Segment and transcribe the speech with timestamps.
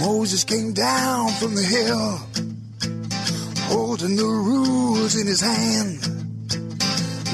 [0.00, 2.20] Moses came down from the hill,
[3.68, 6.06] holding the rules in his hand.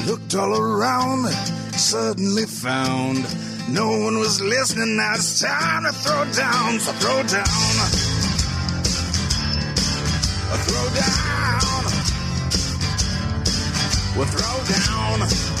[0.07, 1.27] Looked all around,
[1.75, 3.25] suddenly found
[3.69, 4.95] no one was listening.
[4.95, 7.45] Now it's time to throw down, so throw down,
[10.63, 11.61] throw down,
[14.15, 15.52] we'll throw down,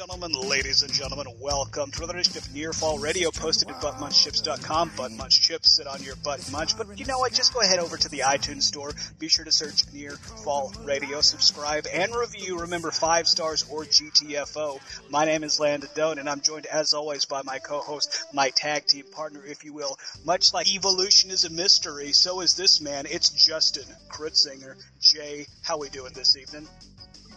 [0.00, 4.92] gentlemen, ladies and gentlemen, welcome to another edition of Near Fall Radio posted at buttmunchchips.com.
[4.96, 6.74] Butt Munch Chips sit on your butt munch.
[6.78, 7.34] But you know what?
[7.34, 8.92] Just go ahead over to the iTunes store.
[9.18, 12.60] Be sure to search Near Fall Radio, subscribe, and review.
[12.60, 14.80] Remember, five stars or GTFO.
[15.10, 18.86] My name is Landon Doan, and I'm joined as always by my co-host, my tag
[18.86, 19.98] team partner, if you will.
[20.24, 23.04] Much like evolution is a mystery, so is this man.
[23.04, 24.76] It's Justin Kritzinger.
[24.98, 26.66] Jay, how we doing this evening?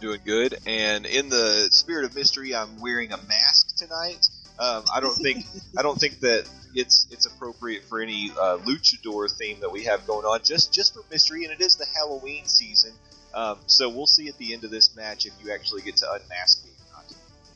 [0.00, 0.58] Doing good.
[0.66, 4.28] And in the spirit of mystery, I'm wearing a mask tonight.
[4.58, 5.46] Um, I don't think
[5.78, 10.06] I don't think that it's it's appropriate for any uh, luchador theme that we have
[10.06, 10.40] going on.
[10.44, 12.92] Just just for mystery, and it is the Halloween season.
[13.34, 16.12] Um, so we'll see at the end of this match if you actually get to
[16.12, 17.04] unmask me or not.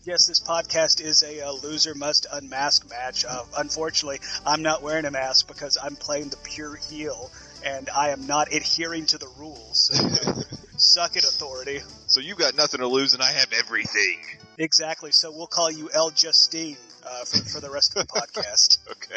[0.05, 3.25] Yes, this podcast is a, uh loser must unmask match.
[3.25, 7.30] Uh, unfortunately, I'm not wearing a mask because I'm playing the pure heel,
[7.64, 9.91] and I am not adhering to the rules.
[9.98, 10.42] So,
[10.80, 11.80] suck it, authority.
[12.06, 14.20] So you've got nothing to lose, and I have everything.
[14.58, 15.12] Exactly.
[15.12, 18.78] So we'll call you El Justine uh, for, for the rest of the podcast.
[18.90, 19.16] Okay.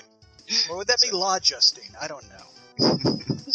[0.70, 1.96] Or would that be La Justine?
[2.02, 2.88] I don't know.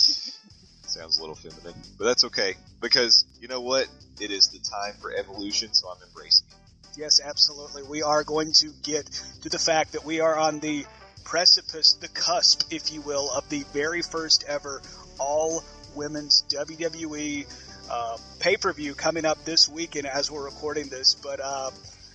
[0.86, 3.86] Sounds a little feminine, but that's okay because you know what?
[4.20, 6.56] It is the time for evolution, so I'm embracing it.
[6.96, 7.82] Yes, absolutely.
[7.82, 9.04] We are going to get
[9.42, 10.86] to the fact that we are on the
[11.24, 14.80] precipice, the cusp, if you will, of the very first ever
[15.18, 15.62] all
[15.94, 17.46] women's WWE
[17.91, 21.15] uh, pay per view coming up this weekend as we're recording this.
[21.15, 21.70] But uh,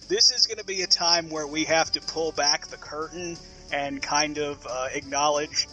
[0.07, 3.37] this is going to be a time where we have to pull back the curtain
[3.71, 5.67] and kind of uh, acknowledge,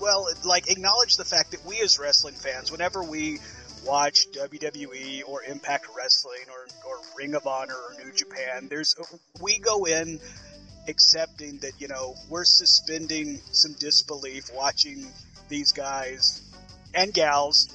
[0.00, 3.38] well, like acknowledge the fact that we as wrestling fans, whenever we
[3.84, 8.94] watch WWE or Impact Wrestling or, or Ring of Honor or New Japan, there's
[9.40, 10.20] we go in
[10.88, 15.06] accepting that you know we're suspending some disbelief watching
[15.48, 16.42] these guys
[16.94, 17.68] and gals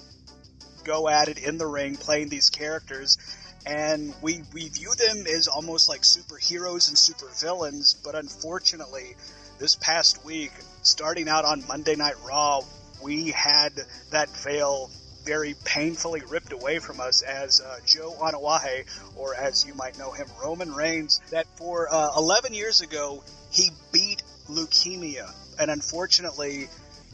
[0.83, 3.17] go at it in the ring playing these characters
[3.66, 9.16] and we we view them as almost like superheroes and supervillains but unfortunately
[9.59, 10.51] this past week
[10.81, 12.61] starting out on Monday Night Raw
[13.01, 13.73] we had
[14.11, 14.89] that veil
[15.23, 18.85] very painfully ripped away from us as uh, Joe Anoa'i,
[19.16, 23.69] or as you might know him, Roman Reigns, that for uh, 11 years ago, he
[23.91, 25.31] beat leukemia.
[25.59, 26.67] And unfortunately,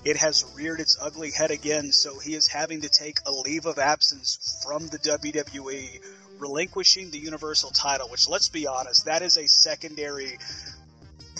[0.06, 3.66] it has reared its ugly head again, so he is having to take a leave
[3.66, 6.02] of absence from the WWE,
[6.40, 10.38] relinquishing the Universal title, which, let's be honest, that is a secondary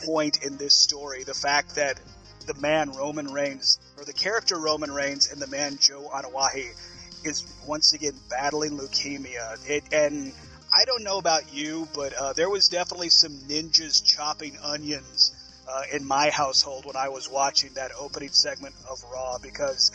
[0.04, 1.24] point in this story.
[1.24, 2.00] The fact that
[2.48, 6.72] the man Roman Reigns, or the character Roman Reigns, and the man Joe Anoa'i
[7.24, 9.58] is once again battling leukemia.
[9.70, 10.34] It, and
[10.74, 15.34] I don't know about you, but uh, there was definitely some ninjas chopping onions
[15.70, 19.92] uh, in my household when I was watching that opening segment of Raw because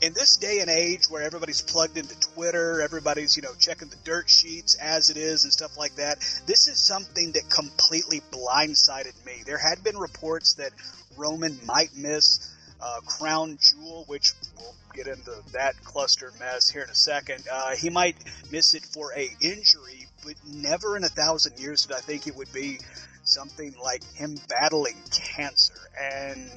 [0.00, 3.96] in this day and age where everybody's plugged into Twitter, everybody's, you know, checking the
[4.04, 9.24] dirt sheets as it is and stuff like that, this is something that completely blindsided
[9.24, 9.42] me.
[9.44, 10.72] There had been reports that
[11.16, 16.90] Roman might miss uh, Crown Jewel, which we'll get into that cluster mess here in
[16.90, 17.46] a second.
[17.50, 18.16] Uh, he might
[18.50, 22.36] miss it for a injury, but never in a thousand years did I think it
[22.36, 22.78] would be
[23.26, 25.74] something like him battling cancer.
[26.00, 26.50] And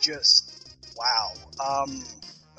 [0.00, 0.50] just
[0.98, 1.32] wow.
[1.64, 2.04] Um,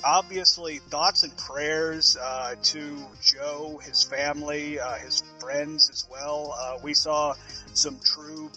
[0.04, 6.54] obviously, thoughts and prayers uh, to Joe, his family, uh, his friends as well.
[6.58, 7.34] Uh, we saw
[7.74, 8.50] some true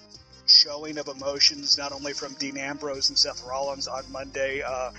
[0.47, 4.61] showing of emotions, not only from Dean Ambrose and Seth Rollins on Monday.
[4.61, 4.91] Uh,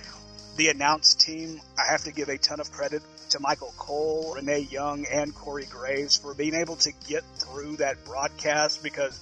[0.57, 4.67] the announced team, I have to give a ton of credit to Michael Cole, Renee
[4.71, 9.19] Young, and Corey Graves for being able to get through that broadcast because,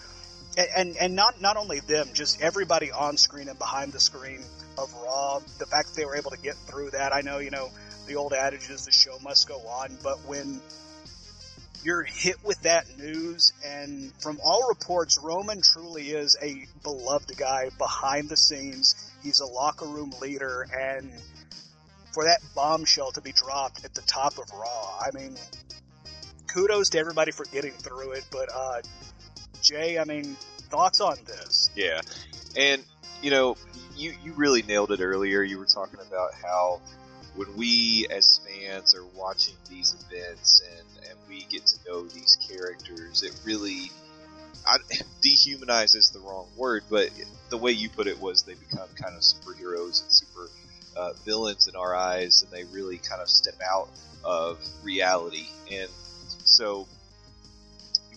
[0.58, 4.42] and and not not only them, just everybody on screen and behind the screen
[4.76, 5.40] of Raw.
[5.58, 7.70] The fact that they were able to get through that, I know you know
[8.06, 10.60] the old adage is the show must go on, but when
[11.84, 17.70] you're hit with that news, and from all reports, Roman truly is a beloved guy
[17.78, 19.12] behind the scenes.
[19.22, 21.12] He's a locker room leader, and
[22.12, 25.36] for that bombshell to be dropped at the top of Raw, I mean,
[26.52, 28.26] kudos to everybody for getting through it.
[28.32, 28.80] But uh,
[29.62, 30.36] Jay, I mean,
[30.70, 31.70] thoughts on this?
[31.74, 32.00] Yeah,
[32.56, 32.82] and
[33.22, 33.56] you know,
[33.96, 35.42] you you really nailed it earlier.
[35.42, 36.80] You were talking about how
[37.34, 42.36] when we as fans are watching these events and, and we get to know these
[42.50, 43.90] characters, it really
[44.66, 44.78] I,
[45.22, 47.10] dehumanize is the wrong word, but
[47.50, 50.48] the way you put it was they become kind of superheroes and super
[50.96, 53.88] uh, villains in our eyes, and they really kind of step out
[54.24, 55.46] of reality.
[55.70, 55.88] And
[56.44, 56.86] so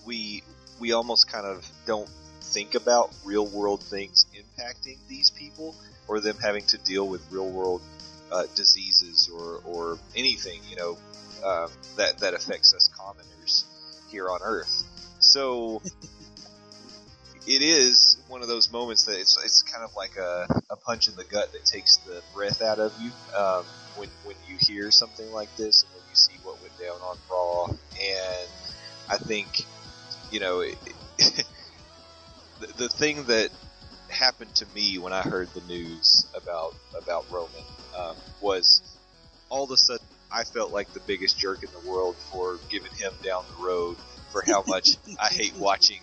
[0.06, 0.44] we
[0.82, 2.10] we almost kind of don't
[2.42, 5.76] think about real world things impacting these people
[6.08, 7.82] or them having to deal with real world
[8.32, 10.98] uh, diseases or, or anything you know
[11.46, 13.66] um, that that affects us commoners
[14.10, 14.84] here on Earth.
[15.20, 15.82] So
[17.48, 21.08] it is one of those moments that it's it's kind of like a, a punch
[21.08, 23.64] in the gut that takes the breath out of you um,
[23.96, 27.18] when when you hear something like this and when you see what went down on
[27.30, 27.66] Raw.
[27.68, 28.50] And
[29.10, 29.66] I think
[30.32, 30.78] you know it,
[32.60, 33.50] the, the thing that
[34.10, 37.64] happened to me when I heard the news about about Roman
[37.98, 38.82] um, was
[39.50, 42.92] all of a sudden I felt like the biggest jerk in the world for giving
[42.92, 43.98] him down the road
[44.32, 46.00] for how much I hate watching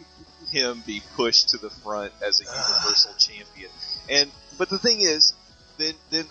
[0.51, 3.71] him be pushed to the front as a universal champion.
[4.09, 5.33] And but the thing is,
[5.79, 6.27] then then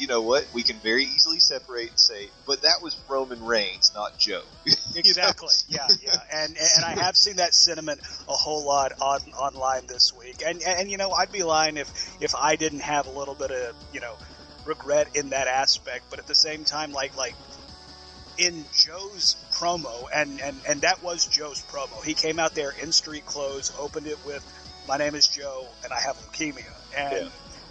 [0.00, 0.46] you know what?
[0.54, 4.42] We can very easily separate and say, but that was Roman Reigns, not Joe.
[4.96, 5.50] exactly.
[5.68, 6.18] yeah, yeah.
[6.32, 10.42] And and I have seen that sentiment a whole lot on online this week.
[10.44, 11.92] And and you know, I'd be lying if
[12.22, 14.16] if I didn't have a little bit of you know
[14.64, 16.06] regret in that aspect.
[16.08, 17.34] But at the same time, like like
[18.38, 22.02] in Joe's promo, and, and, and that was Joe's promo.
[22.02, 24.42] He came out there in street clothes, opened it with,
[24.88, 26.64] "My name is Joe, and I have leukemia."
[26.96, 27.28] And yeah.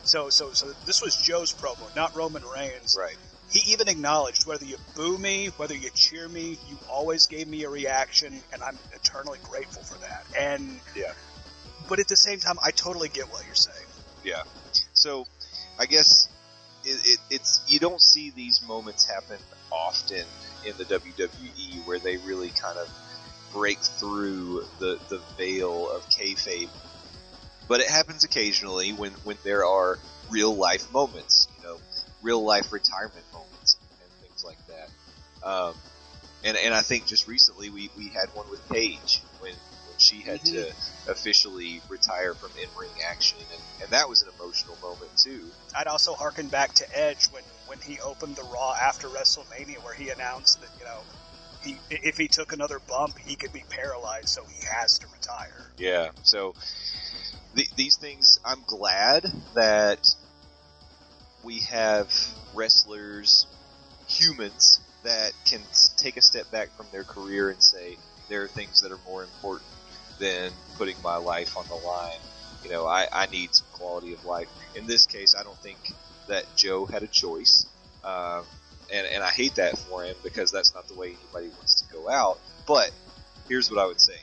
[0.09, 2.97] So, so, so this was Joe's promo, not Roman Reigns.
[2.99, 3.15] Right.
[3.51, 7.63] He even acknowledged whether you boo me, whether you cheer me, you always gave me
[7.63, 10.25] a reaction, and I'm eternally grateful for that.
[10.37, 11.13] And yeah,
[11.87, 13.87] but at the same time, I totally get what you're saying.
[14.23, 14.43] Yeah.
[14.93, 15.25] So,
[15.79, 16.27] I guess
[16.83, 19.37] it, it, it's you don't see these moments happen
[19.71, 20.25] often
[20.65, 22.89] in the WWE where they really kind of
[23.53, 26.69] break through the, the veil of kayfabe.
[27.69, 29.97] But it happens occasionally when, when there are
[30.29, 31.77] real life moments, you know,
[32.21, 35.47] real life retirement moments and things like that.
[35.47, 35.75] Um,
[36.43, 40.21] and, and I think just recently we, we had one with Paige when when she
[40.21, 40.55] had mm-hmm.
[40.55, 45.43] to officially retire from in-ring action, and, and that was an emotional moment too.
[45.75, 49.93] I'd also harken back to Edge when when he opened the Raw after WrestleMania, where
[49.93, 51.01] he announced that you know
[51.61, 55.69] he if he took another bump, he could be paralyzed, so he has to retire.
[55.77, 56.55] Yeah, so
[57.75, 59.25] these things, I'm glad
[59.55, 60.07] that
[61.43, 62.13] we have
[62.53, 63.47] wrestlers,
[64.07, 65.61] humans that can
[65.97, 67.97] take a step back from their career and say
[68.27, 69.69] there are things that are more important
[70.19, 72.19] than putting my life on the line.
[72.63, 74.49] You know, I, I need some quality of life.
[74.75, 75.93] In this case, I don't think
[76.27, 77.65] that Joe had a choice.
[78.03, 78.43] Um,
[78.93, 81.93] and, and I hate that for him because that's not the way anybody wants to
[81.93, 82.39] go out.
[82.67, 82.91] But
[83.47, 84.17] here's what I would say.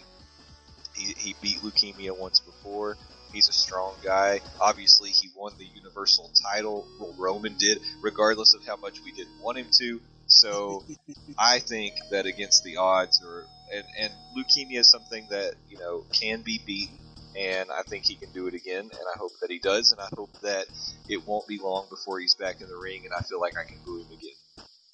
[0.96, 2.96] He, he beat leukemia once before.
[3.32, 4.40] He's a strong guy.
[4.60, 6.86] Obviously, he won the Universal title.
[6.98, 10.00] Well, Roman did, regardless of how much we didn't want him to.
[10.26, 10.84] So
[11.38, 13.44] I think that against the odds, or
[13.74, 16.98] and, and leukemia is something that you know can be beaten,
[17.38, 20.00] and I think he can do it again, and I hope that he does, and
[20.00, 20.66] I hope that
[21.08, 23.68] it won't be long before he's back in the ring, and I feel like I
[23.68, 24.38] can boo him again.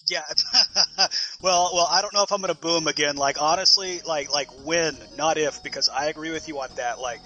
[0.08, 0.22] Yeah,
[1.42, 3.16] well, well, I don't know if I'm going to boom again.
[3.16, 7.00] Like honestly, like like when, not if, because I agree with you on that.
[7.00, 7.20] Like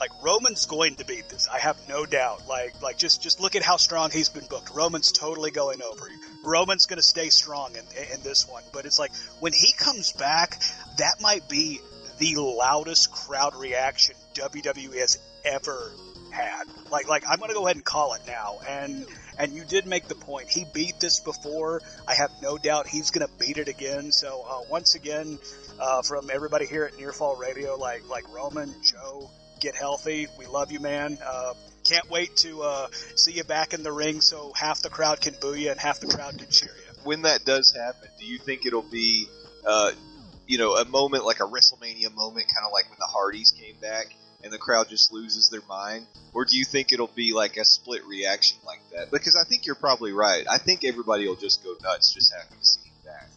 [0.00, 1.48] like Roman's going to beat this.
[1.48, 2.48] I have no doubt.
[2.48, 4.74] Like like just just look at how strong he's been booked.
[4.74, 6.08] Roman's totally going over.
[6.44, 8.62] Roman's going to stay strong in in this one.
[8.72, 10.60] But it's like when he comes back,
[10.98, 11.80] that might be
[12.18, 15.92] the loudest crowd reaction WWE has ever
[16.30, 16.64] had.
[16.90, 18.58] Like like I'm going to go ahead and call it now.
[18.66, 19.06] And
[19.38, 20.48] and you did make the point.
[20.48, 21.80] He beat this before.
[22.06, 24.12] I have no doubt he's going to beat it again.
[24.12, 25.38] So uh, once again,
[25.80, 29.30] uh, from everybody here at Nearfall Radio, like like Roman, Joe,
[29.60, 30.26] get healthy.
[30.38, 31.18] We love you, man.
[31.24, 31.54] Uh,
[31.84, 35.34] can't wait to uh, see you back in the ring so half the crowd can
[35.40, 36.92] boo you and half the crowd can cheer you.
[37.04, 39.26] When that does happen, do you think it'll be,
[39.66, 39.92] uh,
[40.46, 43.76] you know, a moment like a WrestleMania moment, kind of like when the Hardys came
[43.80, 46.06] back and the crowd just loses their mind?
[46.32, 49.10] Or do you think it'll be like a split reaction like that?
[49.10, 50.44] Because I think you're probably right.
[50.48, 53.28] I think everybody will just go nuts just having to see him back.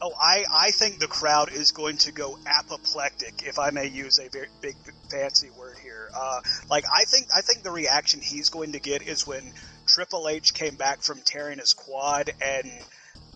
[0.00, 4.18] Oh, I, I think the crowd is going to go apoplectic, if I may use
[4.18, 4.76] a very big
[5.10, 6.10] fancy word here.
[6.14, 9.52] Uh, like I think I think the reaction he's going to get is when
[9.86, 12.70] Triple H came back from tearing his quad, and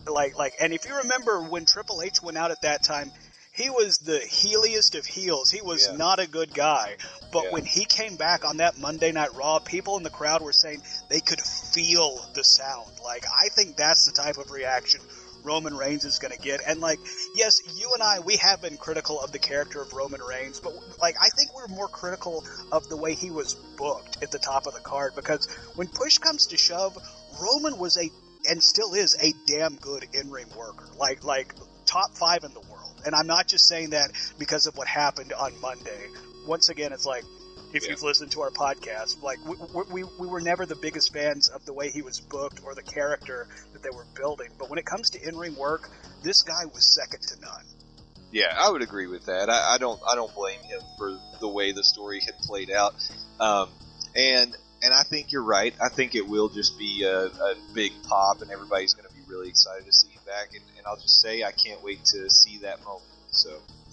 [0.07, 3.11] like like and if you remember when Triple H went out at that time,
[3.53, 5.51] he was the heeliest of heels.
[5.51, 5.97] He was yeah.
[5.97, 6.95] not a good guy.
[7.31, 7.51] But yeah.
[7.51, 10.81] when he came back on that Monday Night Raw, people in the crowd were saying
[11.09, 12.91] they could feel the sound.
[13.03, 15.01] Like I think that's the type of reaction
[15.43, 16.61] Roman Reigns is going to get.
[16.65, 16.99] And like,
[17.35, 20.73] yes, you and I, we have been critical of the character of Roman Reigns, but
[20.99, 24.67] like, I think we're more critical of the way he was booked at the top
[24.67, 26.97] of the card because when push comes to shove,
[27.41, 28.09] Roman was a
[28.49, 30.87] and still is a damn good in-ring worker.
[30.97, 31.53] Like like
[31.85, 32.80] top five in the world.
[33.05, 36.07] And I'm not just saying that because of what happened on Monday.
[36.45, 37.23] Once again, it's like
[37.73, 37.91] if yeah.
[37.91, 39.55] you've listened to our podcast, like we,
[39.91, 42.83] we, we were never the biggest fans of the way he was booked or the
[42.83, 44.49] character that they were building.
[44.57, 45.89] But when it comes to in-ring work,
[46.23, 47.63] this guy was second to none.
[48.31, 49.49] Yeah, I would agree with that.
[49.49, 52.93] I, I don't I don't blame him for the way the story had played out.
[53.39, 53.69] Um,
[54.15, 55.73] and and I think you're right.
[55.81, 59.21] I think it will just be a, a big pop, and everybody's going to be
[59.27, 60.53] really excited to see back.
[60.53, 63.03] And, and I'll just say, I can't wait to see that moment.
[63.31, 63.49] So.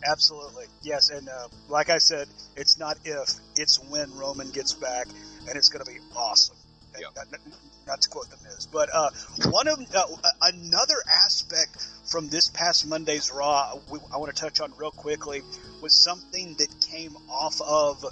[0.06, 5.08] Absolutely, yes, and uh, like I said, it's not if, it's when Roman gets back,
[5.48, 6.56] and it's going to be awesome.
[6.98, 7.10] Yep.
[7.16, 7.40] Not, not,
[7.86, 9.10] not, to quote the Miz, but uh,
[9.50, 10.04] one of uh,
[10.42, 15.42] another aspect from this past Monday's Raw, we, I want to touch on real quickly,
[15.80, 18.04] was something that came off of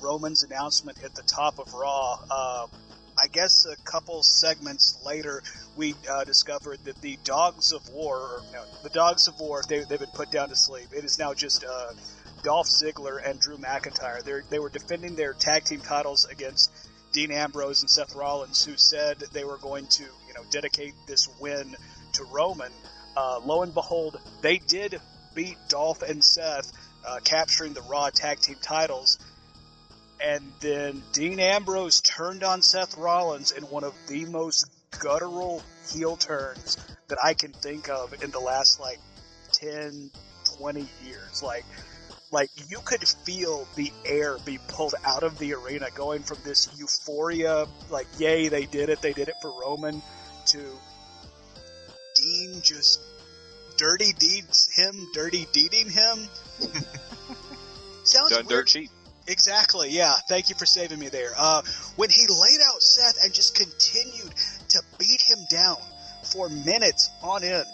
[0.00, 2.18] Roman's announcement at the top of Raw.
[2.30, 2.66] Uh,
[3.22, 5.44] I guess a couple segments later,
[5.76, 9.84] we uh, discovered that the Dogs of War, or, no, the Dogs of War, they,
[9.84, 10.88] they've been put down to sleep.
[10.92, 11.92] It is now just uh,
[12.42, 14.24] Dolph Ziggler and Drew McIntyre.
[14.24, 16.72] They're, they were defending their tag team titles against
[17.12, 21.28] Dean Ambrose and Seth Rollins, who said they were going to, you know, dedicate this
[21.40, 21.76] win
[22.14, 22.72] to Roman.
[23.16, 25.00] Uh, lo and behold, they did
[25.32, 26.72] beat Dolph and Seth,
[27.06, 29.18] uh, capturing the Raw tag team titles
[30.24, 34.66] and then Dean Ambrose turned on Seth Rollins in one of the most
[34.98, 36.76] guttural heel turns
[37.08, 38.98] that I can think of in the last like
[39.52, 40.10] 10,
[40.58, 41.42] 20 years.
[41.42, 41.64] Like,
[42.30, 46.68] like you could feel the air be pulled out of the arena going from this
[46.78, 50.02] euphoria, like, yay, they did it, they did it for Roman,
[50.46, 50.58] to
[52.14, 53.00] Dean just
[53.76, 56.28] dirty deeds him, dirty deeding him.
[58.04, 58.48] Sounds Done weird.
[58.48, 58.90] dirt cheap.
[59.26, 59.90] Exactly.
[59.90, 60.14] Yeah.
[60.28, 61.30] Thank you for saving me there.
[61.36, 61.62] Uh,
[61.96, 64.34] when he laid out Seth and just continued
[64.70, 65.78] to beat him down
[66.24, 67.66] for minutes on end,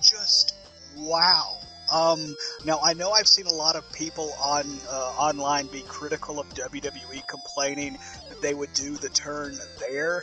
[0.00, 0.54] just
[0.96, 1.56] wow.
[1.92, 6.38] Um, now I know I've seen a lot of people on uh, online be critical
[6.38, 10.22] of WWE, complaining that they would do the turn there.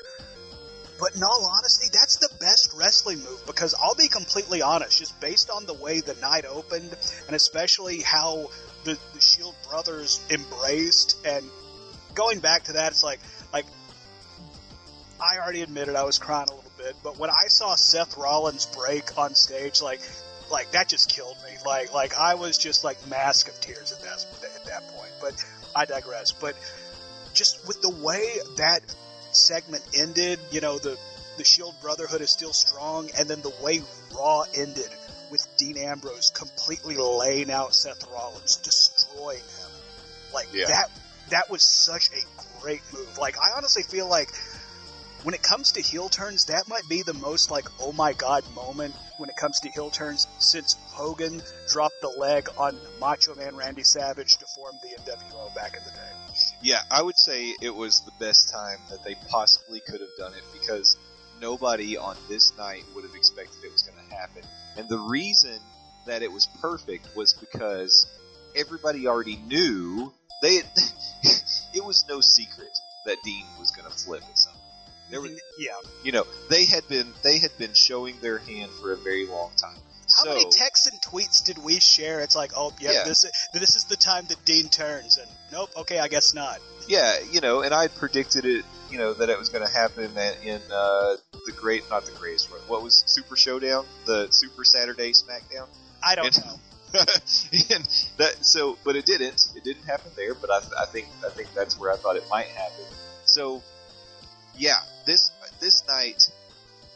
[1.00, 5.20] But in all honesty, that's the best wrestling move because I'll be completely honest, just
[5.22, 6.94] based on the way the night opened
[7.28, 8.50] and especially how
[8.84, 11.18] the, the Shield brothers embraced.
[11.26, 11.46] And
[12.14, 13.20] going back to that, it's like
[13.54, 13.66] like
[15.20, 18.66] I already admitted I was crying a little bit, but when I saw Seth Rollins
[18.66, 20.02] break on stage, like
[20.52, 21.58] like that just killed me.
[21.66, 25.12] Like like I was just like mask of tears at that at that point.
[25.22, 25.44] But
[25.76, 26.32] I digress.
[26.32, 26.56] But
[27.34, 28.82] just with the way that
[29.32, 30.98] segment ended, you know the
[31.38, 33.82] the Shield Brotherhood is still strong, and then the way
[34.14, 34.90] Raw ended
[35.32, 39.72] with Dean Ambrose completely laying out Seth Rollins, destroying him.
[40.34, 40.68] Like yeah.
[40.68, 40.92] that
[41.30, 43.18] that was such a great move.
[43.18, 44.30] Like I honestly feel like
[45.24, 48.44] when it comes to heel turns, that might be the most like oh my god
[48.54, 53.56] moment when it comes to heel turns since Hogan dropped the leg on Macho Man
[53.56, 56.20] Randy Savage to form the NWO back in the day.
[56.62, 60.34] Yeah, I would say it was the best time that they possibly could have done
[60.34, 60.96] it because
[61.42, 64.44] nobody on this night would have expected it was going to happen.
[64.78, 65.60] And the reason
[66.06, 68.06] that it was perfect was because
[68.56, 70.12] everybody already knew
[70.42, 70.58] they
[71.74, 74.54] it was no secret that Dean was going to flip at some
[75.10, 75.62] There was, mm-hmm.
[75.62, 79.28] yeah, you know, they had been they had been showing their hand for a very
[79.28, 79.78] long time.
[80.16, 82.22] How so, many texts and tweets did we share?
[82.22, 85.70] It's like, oh, yep, yeah, this this is the time that Dean turns, and nope,
[85.78, 86.60] okay, I guess not.
[86.88, 90.12] Yeah, you know, and I predicted it you know that it was going to happen
[90.44, 91.16] in uh,
[91.46, 92.60] the great, not the greatest one.
[92.68, 93.86] What was Super Showdown?
[94.06, 95.68] The Super Saturday SmackDown?
[96.04, 96.60] I don't and, know.
[96.94, 99.50] and that so, but it didn't.
[99.56, 100.34] It didn't happen there.
[100.34, 102.86] But I, I think I think that's where I thought it might happen.
[103.26, 103.62] So,
[104.58, 106.32] yeah, this this night,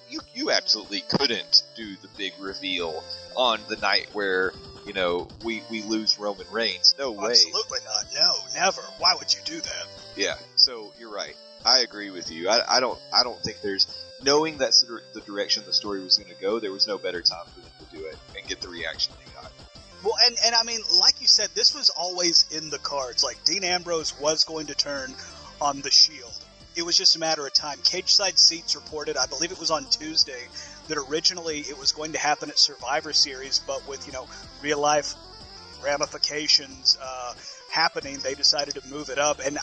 [0.09, 3.03] you you absolutely couldn't do the big reveal
[3.35, 4.53] on the night where
[4.85, 6.95] you know we we lose Roman Reigns.
[6.97, 7.31] No way.
[7.31, 8.05] Absolutely not.
[8.15, 8.81] No, never.
[8.97, 9.87] Why would you do that?
[10.15, 10.35] Yeah.
[10.55, 11.35] So you're right.
[11.65, 12.49] I agree with you.
[12.49, 12.99] I, I don't.
[13.13, 13.87] I don't think there's
[14.23, 16.59] knowing that's the direction the story was going to go.
[16.59, 19.31] There was no better time for them to do it and get the reaction they
[19.33, 19.51] got.
[20.03, 23.23] Well, and and I mean, like you said, this was always in the cards.
[23.23, 25.13] Like Dean Ambrose was going to turn
[25.61, 26.33] on the Shield.
[26.75, 27.77] It was just a matter of time.
[27.77, 30.41] Cageside Seats reported, I believe it was on Tuesday,
[30.87, 34.27] that originally it was going to happen at Survivor Series, but with you know
[34.61, 35.13] real life
[35.83, 37.33] ramifications uh,
[37.71, 39.39] happening, they decided to move it up.
[39.45, 39.57] And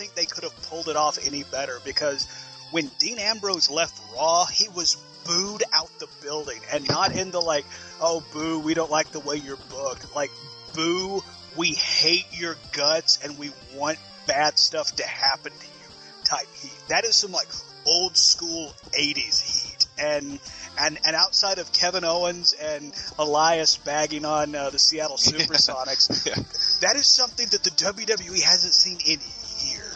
[0.00, 2.26] think they could have pulled it off any better because
[2.70, 7.40] when Dean Ambrose left Raw, he was booed out the building, and not in the
[7.40, 7.66] like,
[8.00, 10.14] oh boo, we don't like the way you're booked.
[10.14, 10.30] Like,
[10.74, 11.22] boo,
[11.56, 16.24] we hate your guts, and we want bad stuff to happen to you.
[16.24, 16.72] Type heat.
[16.88, 17.48] That is some like
[17.84, 20.38] old school '80s heat, and
[20.80, 26.34] and and outside of Kevin Owens and Elias bagging on uh, the Seattle Supersonics, Yeah.
[26.80, 29.18] that is something that the WWE hasn't seen in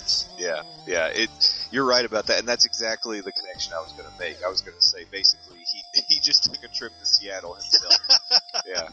[0.05, 0.29] years.
[0.39, 1.07] Yeah, yeah.
[1.09, 1.31] It.
[1.71, 4.43] You're right about that, and that's exactly the connection I was going to make.
[4.45, 7.97] I was going to say basically he he just took a trip to Seattle himself.
[8.67, 8.89] yeah,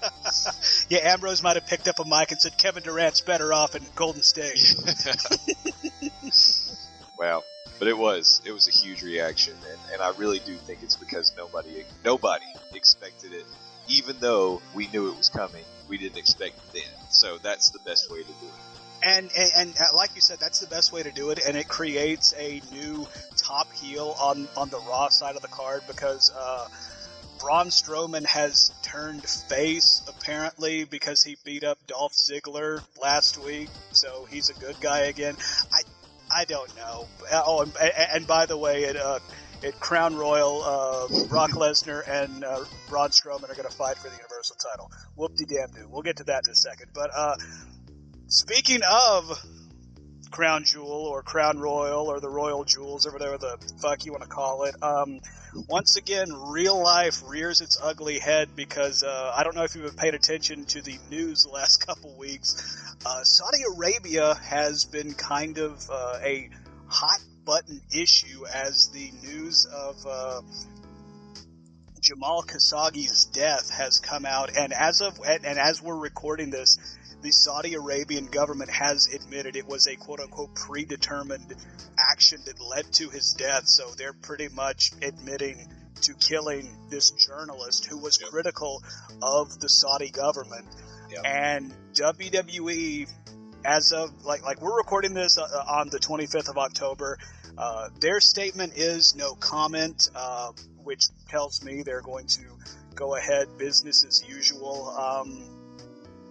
[0.89, 3.83] Yeah, Ambrose might have picked up a mic and said Kevin Durant's better off in
[3.95, 4.75] Golden State.
[7.19, 7.43] wow.
[7.79, 10.95] But it was it was a huge reaction, and, and I really do think it's
[10.95, 13.45] because nobody nobody expected it,
[13.87, 15.63] even though we knew it was coming.
[15.89, 18.70] We didn't expect it then, so that's the best way to do it.
[19.03, 21.57] And, and and uh, like you said, that's the best way to do it, and
[21.57, 26.31] it creates a new top heel on on the Raw side of the card because
[26.37, 26.67] uh,
[27.39, 34.27] Braun Strowman has turned face apparently because he beat up Dolph Ziggler last week, so
[34.29, 35.35] he's a good guy again.
[35.73, 35.81] I
[36.33, 37.07] I don't know.
[37.31, 37.73] Uh, Oh, and,
[38.13, 38.97] and by the way, it.
[38.97, 39.19] Uh,
[39.63, 44.09] at Crown Royal, uh, Brock Lesnar and uh, Braun Strowman are going to fight for
[44.09, 44.89] the Universal title.
[45.15, 45.87] Whoop de damn do.
[45.87, 46.87] We'll get to that in a second.
[46.95, 47.35] But uh,
[48.31, 49.45] Speaking of
[50.31, 54.23] Crown Jewel or Crown Royal or the Royal Jewels or whatever the fuck you want
[54.23, 55.19] to call it, um,
[55.67, 59.97] once again, real life rears its ugly head because uh, I don't know if you've
[59.97, 62.95] paid attention to the news the last couple weeks.
[63.05, 66.49] Uh, Saudi Arabia has been kind of uh, a
[66.87, 70.41] hot button issue as the news of uh,
[71.99, 76.77] Jamal Khashoggi's death has come out, and as of and as we're recording this,
[77.21, 81.53] the Saudi Arabian government has admitted it was a quote unquote predetermined
[81.97, 83.63] action that led to his death.
[83.67, 85.67] So they're pretty much admitting
[86.01, 88.29] to killing this journalist who was Yep.
[88.31, 88.81] critical
[89.21, 90.65] of the Saudi government.
[91.09, 91.21] Yep.
[91.25, 93.07] And WWE,
[93.65, 97.19] as of like like we're recording this uh, on the 25th of October,
[97.57, 100.51] uh, their statement is no comment, uh,
[100.83, 102.41] which tells me they're going to
[102.95, 104.89] go ahead business as usual.
[104.89, 105.60] Um,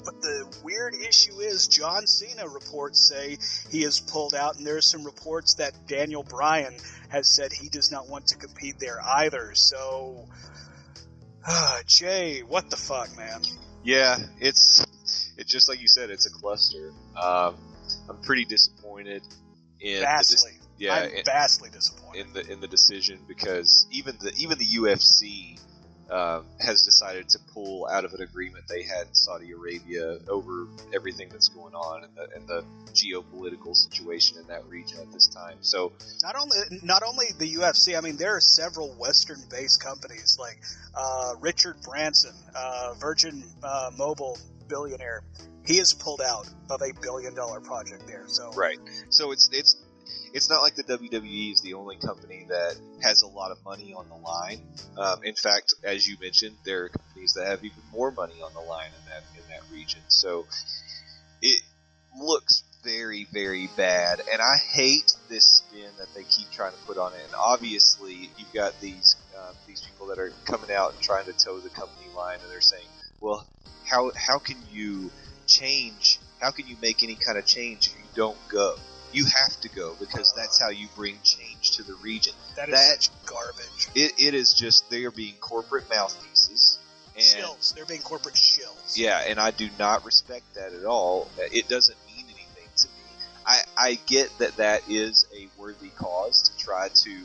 [0.04, 3.38] but the weird issue is John Cena reports say
[3.70, 6.76] he has pulled out, and there's some reports that Daniel Bryan
[7.08, 9.54] has said he does not want to compete there either.
[9.54, 10.26] So,
[11.46, 13.42] ah, Jay, what the fuck, man?
[13.82, 14.84] Yeah, it's
[15.38, 16.10] it's just like you said.
[16.10, 16.92] It's a cluster.
[17.20, 17.56] Um,
[18.08, 19.22] I'm pretty disappointed
[19.80, 22.26] in the Vastly, dis- yeah I'm in, vastly disappointed.
[22.26, 25.58] in the in the decision because even the even the UFC
[26.10, 30.66] um, has decided to pull out of an agreement they had in Saudi Arabia over
[30.92, 35.28] everything that's going on and the, and the geopolitical situation in that region at this
[35.28, 35.56] time.
[35.60, 35.92] So
[36.22, 40.60] Not only not only the UFC, I mean there are several Western-based companies like
[40.94, 45.22] uh, Richard Branson, uh, Virgin uh, Mobile billionaire.
[45.66, 48.24] He has pulled out of a billion-dollar project there.
[48.26, 48.78] So Right.
[49.10, 49.76] So it's it's
[50.32, 53.94] it's not like the WWE is the only company that has a lot of money
[53.94, 54.60] on the line.
[54.96, 58.52] Um, in fact, as you mentioned, there are companies that have even more money on
[58.54, 60.00] the line in that in that region.
[60.08, 60.46] So
[61.42, 61.62] it
[62.18, 66.96] looks very very bad, and I hate this spin that they keep trying to put
[66.96, 67.20] on it.
[67.24, 71.32] And obviously, you've got these um, these people that are coming out and trying to
[71.32, 72.86] toe the company line, and they're saying,
[73.20, 73.46] "Well,
[73.84, 75.10] how how can you
[75.46, 76.20] change?
[76.40, 78.76] How can you make any kind of change if you don't go?"
[79.12, 82.34] You have to go because that's how you bring change to the region.
[82.56, 83.88] that is that- such garbage.
[83.94, 86.78] It, it is just they are being corporate mouthpieces.
[87.16, 87.74] And Shills.
[87.74, 88.96] They're being corporate shills.
[88.96, 91.28] yeah, and I do not respect that at all.
[91.38, 92.92] It doesn't mean anything to me.
[93.44, 97.20] I, I get that that is a worthy cause to try to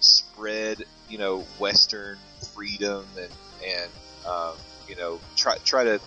[0.00, 2.18] spread, you know, Western
[2.54, 3.30] freedom and
[3.64, 3.90] and
[4.26, 4.54] um,
[4.88, 6.00] you know try try to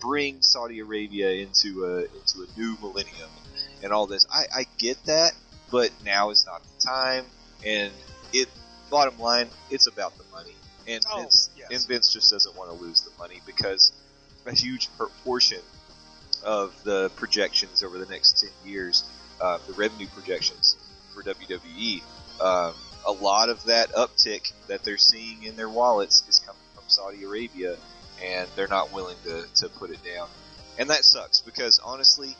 [0.00, 3.30] bring Saudi Arabia into a into a new millennium
[3.84, 4.26] and all this.
[4.32, 5.32] I, I get that,
[5.70, 7.24] but now is not the time.
[7.64, 7.92] And
[8.32, 8.48] it
[8.90, 10.54] bottom line, it's about the money.
[10.88, 11.68] And Oh, Vince, yes.
[11.70, 13.92] and Vince just doesn't want to lose the money because
[14.46, 14.88] a huge
[15.24, 15.60] portion
[16.42, 19.04] of the projections over the next 10 years,
[19.40, 20.76] uh, the revenue projections
[21.14, 22.02] for WWE,
[22.40, 22.74] um,
[23.06, 27.24] a lot of that uptick that they're seeing in their wallets is coming from Saudi
[27.24, 27.76] Arabia,
[28.22, 30.28] and they're not willing to, to put it down.
[30.78, 32.36] And that sucks because honestly,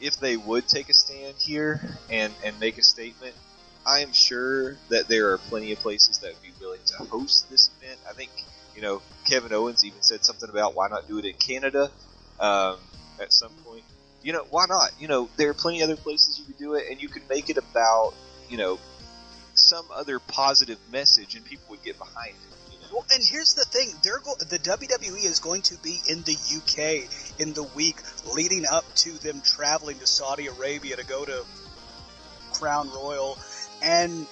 [0.00, 1.80] if they would take a stand here
[2.10, 3.34] and, and make a statement,
[3.86, 7.50] I am sure that there are plenty of places that would be willing to host
[7.50, 7.98] this event.
[8.08, 8.30] I think,
[8.76, 11.90] you know, Kevin Owens even said something about why not do it in Canada
[12.38, 12.76] um,
[13.20, 13.84] at some point.
[14.22, 14.92] You know, why not?
[14.98, 17.28] You know, there are plenty of other places you could do it, and you could
[17.28, 18.14] make it about,
[18.48, 18.78] you know,
[19.54, 22.57] some other positive message, and people would get behind it.
[22.92, 26.36] Well, and here's the thing: they're go- the WWE is going to be in the
[26.56, 27.96] UK in the week
[28.34, 31.44] leading up to them traveling to Saudi Arabia to go to
[32.52, 33.38] Crown Royal,
[33.82, 34.26] and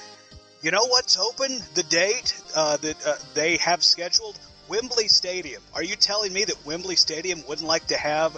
[0.63, 1.61] you know what's open?
[1.75, 4.39] The date uh, that uh, they have scheduled
[4.69, 5.63] Wembley Stadium.
[5.75, 8.37] Are you telling me that Wembley Stadium wouldn't like to have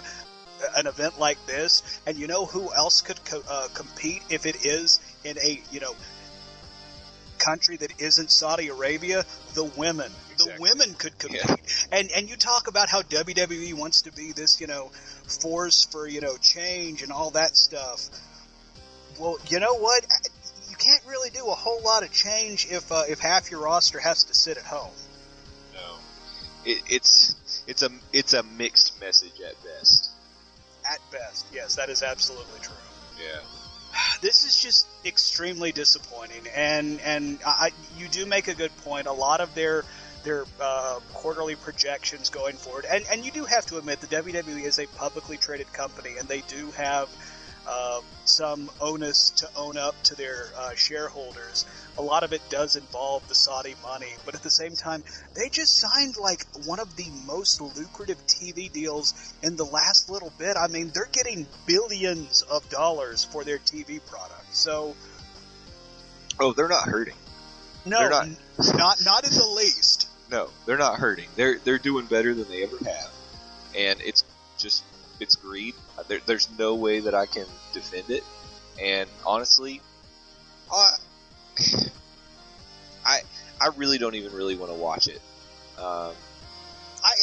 [0.75, 2.01] an event like this?
[2.05, 5.79] And you know who else could co- uh, compete if it is in a you
[5.79, 5.95] know
[7.49, 9.25] country that isn't Saudi Arabia?
[9.53, 10.11] The women.
[10.31, 10.53] Exactly.
[10.55, 11.41] The women could compete.
[11.47, 11.55] Yeah.
[11.91, 14.91] And and you talk about how WWE wants to be this you know
[15.41, 18.09] force for you know change and all that stuff.
[19.19, 20.05] Well, you know what?
[20.69, 23.99] You can't really do a whole lot of change if uh, if half your roster
[23.99, 24.93] has to sit at home.
[25.73, 25.95] No,
[26.65, 30.11] it, it's it's a it's a mixed message at best.
[30.89, 32.73] At best, yes, that is absolutely true.
[33.19, 33.41] Yeah.
[34.21, 39.07] This is just extremely disappointing, and and I, you do make a good point.
[39.07, 39.85] A lot of their
[40.23, 44.63] their uh, quarterly projections going forward, and and you do have to admit the WWE
[44.63, 47.09] is a publicly traded company, and they do have
[47.67, 51.65] uh, some onus to own up to their uh, shareholders.
[51.99, 55.03] A lot of it does involve the Saudi money, but at the same time,
[55.35, 60.31] they just signed like one of the most lucrative TV deals in the last little
[60.39, 60.55] bit.
[60.55, 64.55] I mean, they're getting billions of dollars for their TV product.
[64.55, 64.95] So,
[66.39, 67.15] Oh, they're not hurting.
[67.85, 68.27] no, They're not-
[68.75, 70.07] not not in the least.
[70.31, 71.27] No, they're not hurting.
[71.35, 73.11] They're they're doing better than they ever have,
[73.75, 74.23] and it's
[74.57, 74.83] just
[75.19, 75.75] it's greed.
[76.07, 78.23] There, there's no way that I can defend it.
[78.81, 79.81] And honestly,
[80.71, 80.91] I
[83.05, 83.21] I,
[83.61, 85.21] I really don't even really want to watch it.
[85.77, 86.13] Um,
[87.03, 87.13] I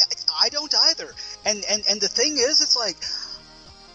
[0.41, 1.09] I don't either.
[1.45, 2.97] And and and the thing is, it's like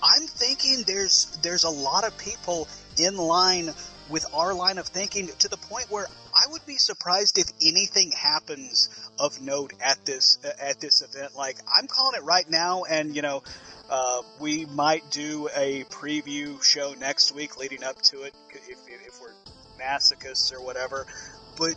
[0.02, 3.72] I'm thinking there's there's a lot of people in line
[4.08, 8.12] with our line of thinking to the point where I would be surprised if anything
[8.12, 11.36] happens of note at this uh, at this event.
[11.36, 13.42] Like I'm calling it right now, and you know.
[13.90, 19.20] Uh, we might do a preview show next week leading up to it if, if
[19.82, 21.06] masochists or whatever.
[21.58, 21.74] But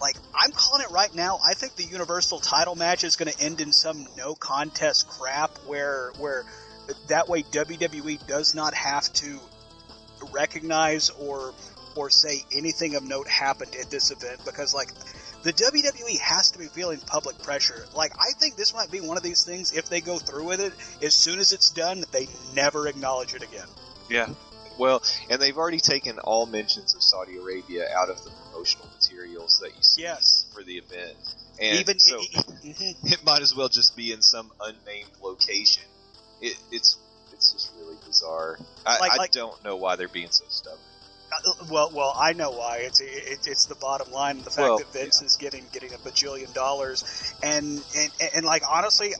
[0.00, 1.38] like I'm calling it right now.
[1.44, 5.56] I think the Universal Title match is going to end in some no contest crap
[5.66, 6.44] where where
[7.08, 9.38] that way WWE does not have to
[10.32, 11.52] recognize or
[11.96, 14.90] or say anything of note happened at this event because like
[15.42, 17.86] the WWE has to be feeling public pressure.
[17.94, 20.60] Like I think this might be one of these things if they go through with
[20.60, 23.68] it, as soon as it's done, they never acknowledge it again.
[24.08, 24.28] yeah.
[24.78, 29.70] Well, and they've already taken all mentions Saudi Arabia out of the promotional materials that
[29.76, 30.46] you see Yes.
[30.54, 31.16] for the event.
[31.60, 32.18] And Even so
[32.62, 35.82] it might as well just be in some unnamed location.
[36.40, 36.96] It, it's
[37.32, 38.58] it's just really bizarre.
[38.86, 40.80] I, Like- I like- don't know why they're being so stubborn.
[41.32, 42.78] Uh, well, well, I know why.
[42.78, 44.38] It's it, it's the bottom line.
[44.38, 47.04] The fact Well, that Vince is getting getting a bajillion dollars,
[47.42, 49.14] and and and like honestly,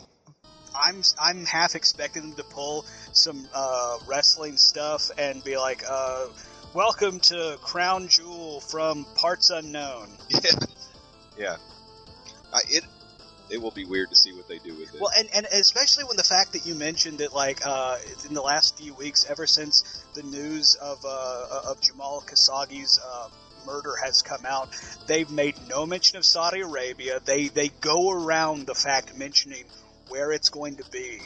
[0.75, 6.27] I'm I'm half expecting them to pull some uh, wrestling stuff and be like, uh,
[6.75, 10.51] "Welcome to Crown Jewel from Parts Unknown." Yeah,
[11.39, 11.57] yeah.
[12.53, 12.85] I, it
[13.51, 15.01] it will be weird to see what they do with it.
[15.01, 18.43] Well, and, and especially when the fact that you mentioned that, like, uh, in the
[18.43, 23.29] last few weeks, ever since the news of uh, of Jamal Khashoggi's uh,
[23.67, 24.69] murder has come out,
[25.07, 27.21] they've made no mention of Saudi Arabia.
[27.25, 29.65] They they go around the fact mentioning
[30.09, 31.21] where it's going to be,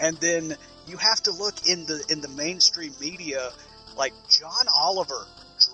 [0.00, 3.50] and then you have to look in the in the mainstream media,
[3.98, 5.26] like John Oliver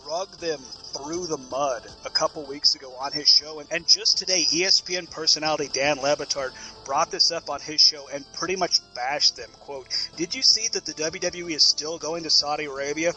[0.02, 0.58] drug them
[0.94, 3.60] through the mud a couple weeks ago on his show.
[3.60, 6.52] And, and just today, ESPN personality Dan Le Batard
[6.86, 9.50] brought this up on his show and pretty much bashed them.
[9.60, 13.12] Quote, Did you see that the WWE is still going to Saudi Arabia?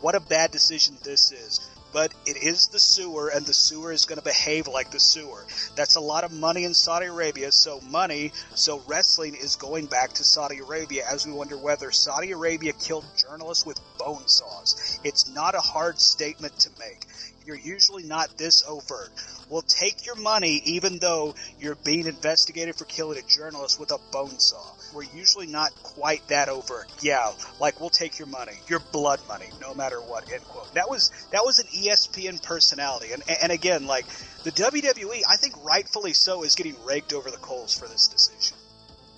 [0.00, 1.60] What a bad decision this is.
[1.92, 5.44] But it is the sewer, and the sewer is going to behave like the sewer.
[5.76, 10.12] That's a lot of money in Saudi Arabia, so money, so wrestling is going back
[10.14, 14.98] to Saudi Arabia as we wonder whether Saudi Arabia killed journalists with bone saws.
[15.04, 17.06] It's not a hard statement to make.
[17.44, 19.10] You're usually not this overt.
[19.48, 23.98] We'll take your money even though you're being investigated for killing a journalist with a
[24.12, 24.64] bone saw.
[24.92, 26.90] We're usually not quite that overt.
[27.00, 30.30] Yeah, like we'll take your money, your blood money, no matter what.
[30.32, 30.72] End quote.
[30.74, 34.06] That was that was an ESPN personality, and and again, like
[34.44, 38.56] the WWE, I think rightfully so, is getting raked over the coals for this decision.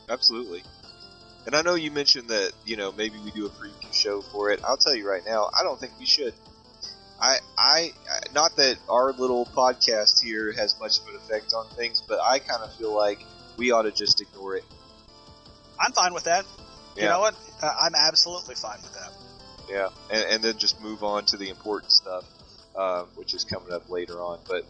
[0.08, 0.62] Absolutely.
[1.46, 4.50] And I know you mentioned that you know maybe we do a preview show for
[4.50, 4.60] it.
[4.64, 6.34] I'll tell you right now, I don't think we should.
[7.20, 7.92] I, I,
[8.34, 12.38] not that our little podcast here has much of an effect on things, but I
[12.38, 13.24] kind of feel like
[13.56, 14.64] we ought to just ignore it.
[15.78, 16.44] I'm fine with that.
[16.96, 17.08] You Yeah.
[17.10, 17.34] know what?
[17.60, 19.12] Uh, I'm absolutely fine with that.
[19.68, 22.24] Yeah, and, and then just move on to the important stuff,
[22.76, 24.40] uh, which is coming up later on.
[24.46, 24.64] But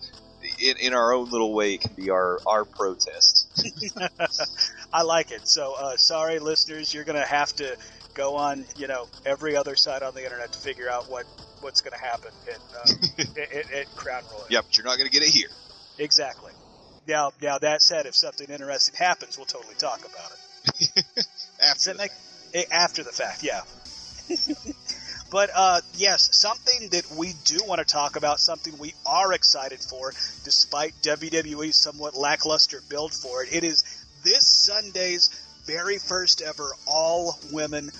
[0.60, 3.48] in, in our own little way, it can be our our protest.
[4.92, 5.48] I like it.
[5.48, 7.76] So uh, sorry, listeners, you're gonna have to
[8.14, 11.26] go on, you know, every other site on the internet to figure out what
[11.60, 14.46] what's going to happen at, at, at, Crown Royal.
[14.50, 15.48] Yeah, but you're not going to get it here.
[15.98, 16.52] Exactly.
[17.08, 20.38] Now, now that said, if something interesting happens, we'll totally talk about it.
[21.62, 22.12] after, the like,
[22.70, 23.62] after the fact, yeah.
[25.30, 29.80] but uh, yes, something that we do want to talk about, something we are excited
[29.80, 30.12] for,
[30.44, 33.50] despite WWE's somewhat lackluster build for it.
[33.52, 33.84] It is
[34.22, 35.30] this Sunday's
[35.66, 37.90] very first ever all women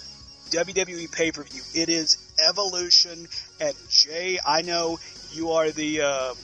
[0.51, 1.63] WWE pay per view.
[1.75, 3.27] It is Evolution,
[3.61, 4.99] and Jay, I know
[5.33, 6.35] you are the, uh,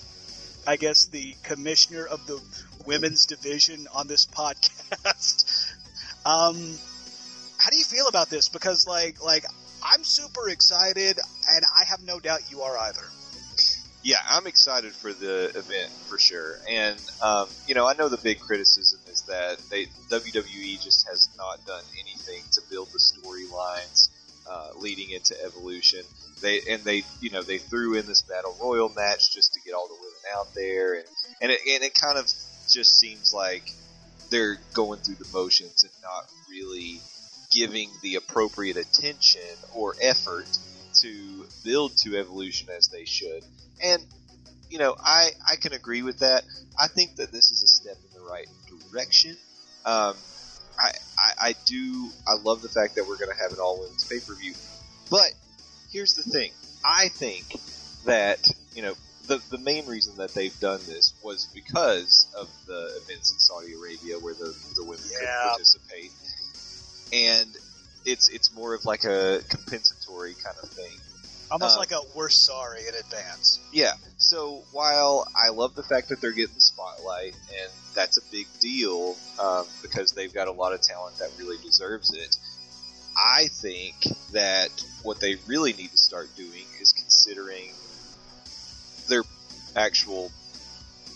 [0.67, 2.41] I guess, the commissioner of the
[2.87, 5.60] women's division on this podcast.
[6.27, 6.57] Um,
[7.59, 8.49] how do you feel about this?
[8.49, 9.45] Because like, like
[9.83, 11.19] I'm super excited,
[11.51, 13.03] and I have no doubt you are either.
[14.03, 18.17] Yeah, I'm excited for the event for sure, and um, you know, I know the
[18.17, 24.09] big criticism is that they WWE just has not done anything to build the storylines
[24.51, 26.01] uh, leading into Evolution.
[26.41, 29.75] They and they you know they threw in this battle royal match just to get
[29.75, 31.05] all the women out there, and
[31.43, 33.71] and it, and it kind of just seems like
[34.31, 37.01] they're going through the motions and not really
[37.51, 39.41] giving the appropriate attention
[39.75, 40.47] or effort
[40.95, 43.45] to build to evolution as they should.
[43.83, 44.05] And
[44.71, 46.45] you know, I I can agree with that.
[46.79, 48.47] I think that this is a step in the right
[48.91, 49.37] direction.
[49.85, 50.15] Um,
[50.79, 53.81] I, I, I do I love the fact that we're going to have an all
[53.81, 54.55] women's pay per view,
[55.11, 55.33] but
[55.91, 56.53] here's the thing.
[56.85, 57.45] I think
[58.05, 58.95] that you know
[59.31, 63.75] the the main reason that they've done this was because of the events in Saudi
[63.75, 65.19] Arabia where the the women yeah.
[65.19, 66.11] couldn't participate,
[67.13, 67.57] and
[68.05, 70.99] it's it's more of like a compensatory kind of thing.
[71.49, 73.61] Almost Um, like a we're sorry in advance.
[73.73, 73.93] Yeah.
[74.19, 78.49] So while I love the fact that they're getting the spotlight, and that's a big
[78.61, 82.37] deal um, because they've got a lot of talent that really deserves it,
[83.17, 83.95] I think
[84.33, 84.71] that
[85.05, 87.71] what they really need to start doing is considering
[89.11, 89.25] their
[89.77, 90.33] actual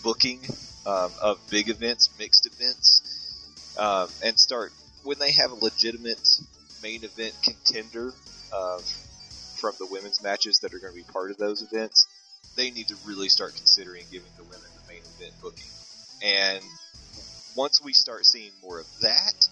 [0.03, 0.41] booking
[0.85, 3.01] um, of big events, mixed events,
[3.77, 4.71] um, and start
[5.03, 6.27] when they have a legitimate
[6.81, 8.13] main event contender
[8.53, 8.77] uh,
[9.59, 12.07] from the women's matches that are going to be part of those events.
[12.55, 15.71] They need to really start considering giving the women the main event booking.
[16.21, 16.63] And
[17.55, 19.47] once we start seeing more of that,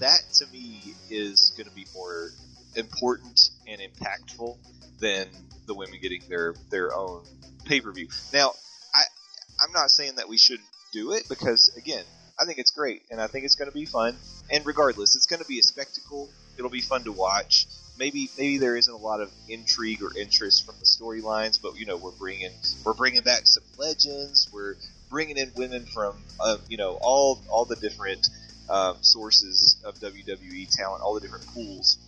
[0.00, 2.30] that to me is going to be more
[2.78, 4.56] important and impactful
[5.00, 5.28] than
[5.66, 7.24] the women getting their their own
[7.64, 8.08] pay per view.
[8.32, 8.52] Now,
[8.94, 9.02] I
[9.62, 12.04] I'm not saying that we shouldn't do it because again,
[12.40, 14.16] I think it's great and I think it's going to be fun.
[14.50, 16.28] And regardless, it's going to be a spectacle.
[16.56, 17.66] It'll be fun to watch.
[17.98, 21.86] Maybe maybe there isn't a lot of intrigue or interest from the storylines, but you
[21.86, 22.52] know we're bringing
[22.84, 24.48] we're bringing back some legends.
[24.52, 24.76] We're
[25.10, 28.28] bringing in women from uh, you know all all the different
[28.68, 31.98] um, sources of WWE talent, all the different pools,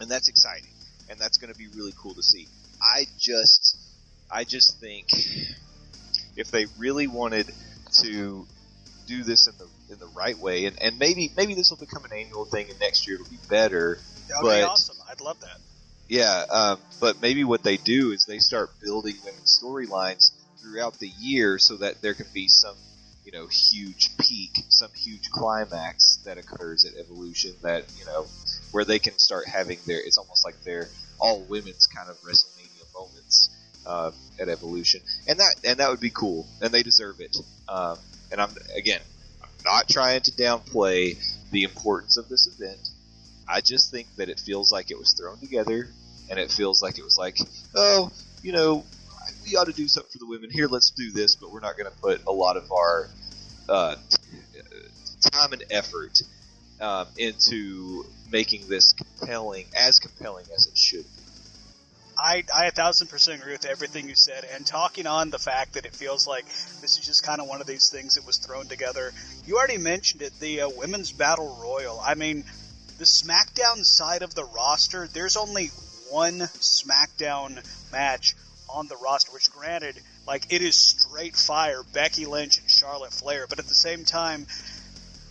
[0.00, 0.70] and that's exciting,
[1.10, 2.46] and that's going to be really cool to see.
[2.82, 3.76] I just,
[4.30, 5.06] I just think
[6.36, 7.50] if they really wanted
[8.02, 8.46] to
[9.06, 12.04] do this in the in the right way, and, and maybe maybe this will become
[12.04, 13.98] an annual thing, and next year it'll be better.
[14.28, 14.96] That would be But- awesome.
[15.10, 15.56] I'd love that.
[16.08, 20.30] Yeah, um, but maybe what they do is they start building women's storylines
[20.62, 22.76] throughout the year so that there can be some,
[23.26, 28.26] you know, huge peak, some huge climax that occurs at Evolution that, you know,
[28.70, 32.84] where they can start having their, it's almost like their all women's kind of WrestleMania
[32.94, 33.50] moments
[33.86, 35.00] uh, at Evolution.
[35.26, 37.36] And that, and that would be cool, and they deserve it.
[37.68, 37.98] Um,
[38.30, 39.00] and I'm, again,
[39.42, 41.16] I'm not trying to downplay
[41.50, 42.90] the importance of this event.
[43.48, 45.88] I just think that it feels like it was thrown together,
[46.30, 47.38] and it feels like it was like,
[47.74, 48.84] oh, you know,
[49.46, 50.50] we ought to do something for the women.
[50.50, 53.08] Here, let's do this, but we're not going to put a lot of our
[53.68, 56.20] uh, t- time and effort
[56.80, 61.22] um, into making this compelling, as compelling as it should be.
[62.18, 64.44] I, I a thousand percent agree with everything you said.
[64.52, 66.46] And talking on the fact that it feels like
[66.80, 69.12] this is just kind of one of these things that was thrown together.
[69.46, 72.00] You already mentioned it, the uh, women's battle royal.
[72.04, 72.44] I mean,
[72.98, 75.06] the SmackDown side of the roster.
[75.06, 75.68] There's only
[76.10, 78.34] one SmackDown match
[78.68, 83.46] on the roster, which granted, like it is straight fire, Becky Lynch and Charlotte Flair.
[83.48, 84.46] But at the same time,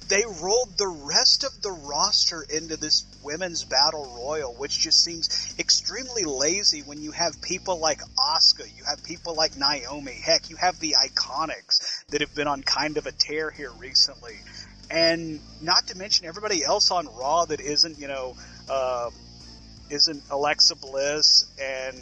[0.10, 5.56] they rolled the rest of the roster into this women's battle royal, which just seems
[5.60, 10.56] extremely lazy when you have people like Asuka, you have people like Naomi, heck, you
[10.56, 14.36] have the Iconics that have been on kind of a tear here recently.
[14.90, 18.36] And not to mention everybody else on Raw that isn't, you know,
[18.70, 19.10] uh,
[19.90, 22.02] isn't Alexa Bliss and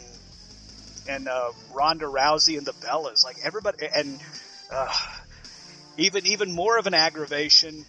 [1.08, 3.24] and uh, Ronda Rousey and the Bellas.
[3.24, 4.20] Like everybody, and
[4.70, 4.92] Uh,
[5.96, 7.84] even even more of an aggravation.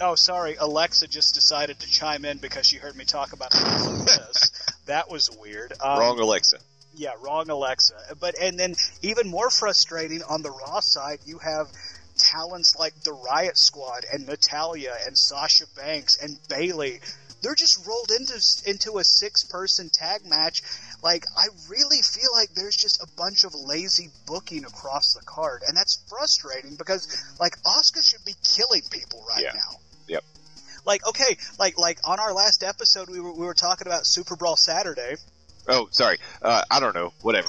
[0.00, 4.50] Oh, sorry, Alexa just decided to chime in because she heard me talk about this.
[4.86, 5.72] that was weird.
[5.80, 6.58] Um, Wrong, Alexa.
[6.96, 7.94] Yeah, wrong Alexa.
[8.18, 11.68] But and then even more frustrating on the Raw side, you have
[12.16, 17.00] talents like the Riot Squad and Natalya and Sasha Banks and Bayley.
[17.42, 20.62] They're just rolled into into a six person tag match.
[21.02, 25.62] Like I really feel like there's just a bunch of lazy booking across the card,
[25.68, 27.06] and that's frustrating because
[27.38, 28.34] like Asuka should be
[31.20, 34.56] okay, like like on our last episode we were we were talking about Super Brawl
[34.56, 35.16] Saturday.
[35.68, 36.18] Oh, sorry.
[36.40, 37.12] Uh, I don't know.
[37.22, 37.48] Whatever.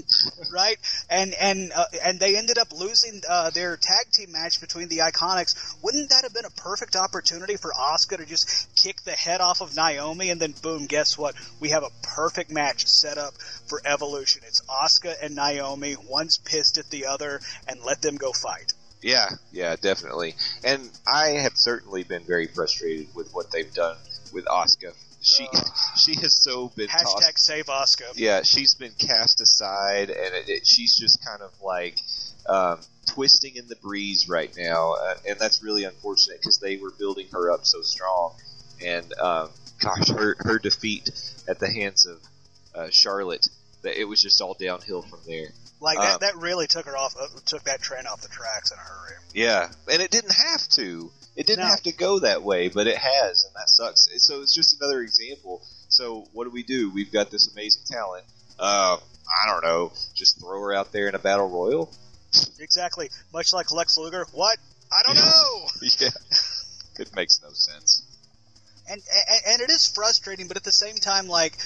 [0.52, 0.78] right?
[1.10, 4.98] And and uh, and they ended up losing uh, their tag team match between the
[4.98, 5.74] Iconics.
[5.82, 9.60] Wouldn't that have been a perfect opportunity for Asuka to just kick the head off
[9.60, 11.34] of Naomi and then boom, guess what?
[11.60, 13.34] We have a perfect match set up
[13.66, 14.42] for Evolution.
[14.46, 15.94] It's Asuka and Naomi.
[16.08, 18.72] One's pissed at the other, and let them go fight.
[19.02, 20.34] Yeah, yeah, definitely.
[20.64, 23.96] And I have certainly been very frustrated with what they've done
[24.32, 24.94] with Asuka.
[25.22, 25.66] She Ugh.
[25.96, 27.16] she has so been tossed.
[27.16, 28.12] Hashtag save Asuka.
[28.14, 31.98] Yeah, she's been cast aside, and it, it, she's just kind of like
[32.48, 36.92] um, twisting in the breeze right now, uh, and that's really unfortunate because they were
[36.98, 38.34] building her up so strong.
[38.84, 41.10] And um, gosh, her her defeat
[41.48, 42.20] at the hands of
[42.74, 43.48] uh, Charlotte,
[43.82, 45.48] that it was just all downhill from there.
[45.80, 48.70] Like that, Um, that really took her off, uh, took that train off the tracks
[48.72, 49.14] in a hurry.
[49.32, 51.12] Yeah, and it didn't have to.
[51.36, 51.70] It didn't No.
[51.70, 54.08] have to go that way, but it has, and that sucks.
[54.18, 55.62] So it's just another example.
[55.88, 56.90] So what do we do?
[56.90, 58.24] We've got this amazing talent.
[58.58, 58.96] Uh,
[59.44, 59.92] I don't know.
[60.14, 61.94] Just throw her out there in a battle royal.
[62.58, 63.08] Exactly.
[63.32, 64.26] Much like Lex Luger.
[64.32, 64.58] What?
[64.90, 65.66] I don't know.
[66.00, 66.08] yeah,
[66.98, 68.02] it makes no sense.
[68.90, 71.56] and, and and it is frustrating, but at the same time, like,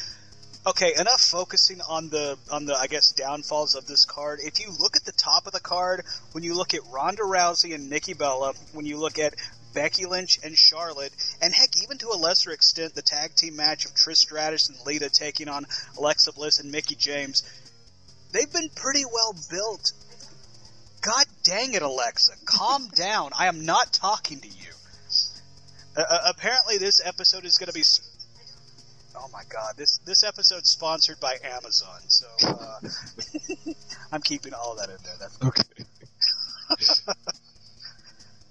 [0.66, 4.40] okay, enough focusing on the on the I guess downfalls of this card.
[4.42, 7.74] If you look at the top of the card, when you look at Ronda Rousey
[7.74, 9.34] and Nikki Bella, when you look at
[9.74, 13.84] Becky Lynch and Charlotte, and heck, even to a lesser extent, the tag team match
[13.84, 15.66] of Trish Stratus and Lita taking on
[15.98, 17.42] Alexa Bliss and Mickie James,
[18.32, 19.92] they've been pretty well built.
[21.00, 23.30] God dang it, Alexa, calm down.
[23.36, 24.72] I am not talking to you.
[25.96, 27.84] Uh, uh, apparently, this episode is going to be.
[29.14, 29.74] Oh my god!
[29.76, 32.80] This this episode's sponsored by Amazon, so uh,
[34.12, 35.14] I'm keeping all that in there.
[35.18, 35.84] That's Okay.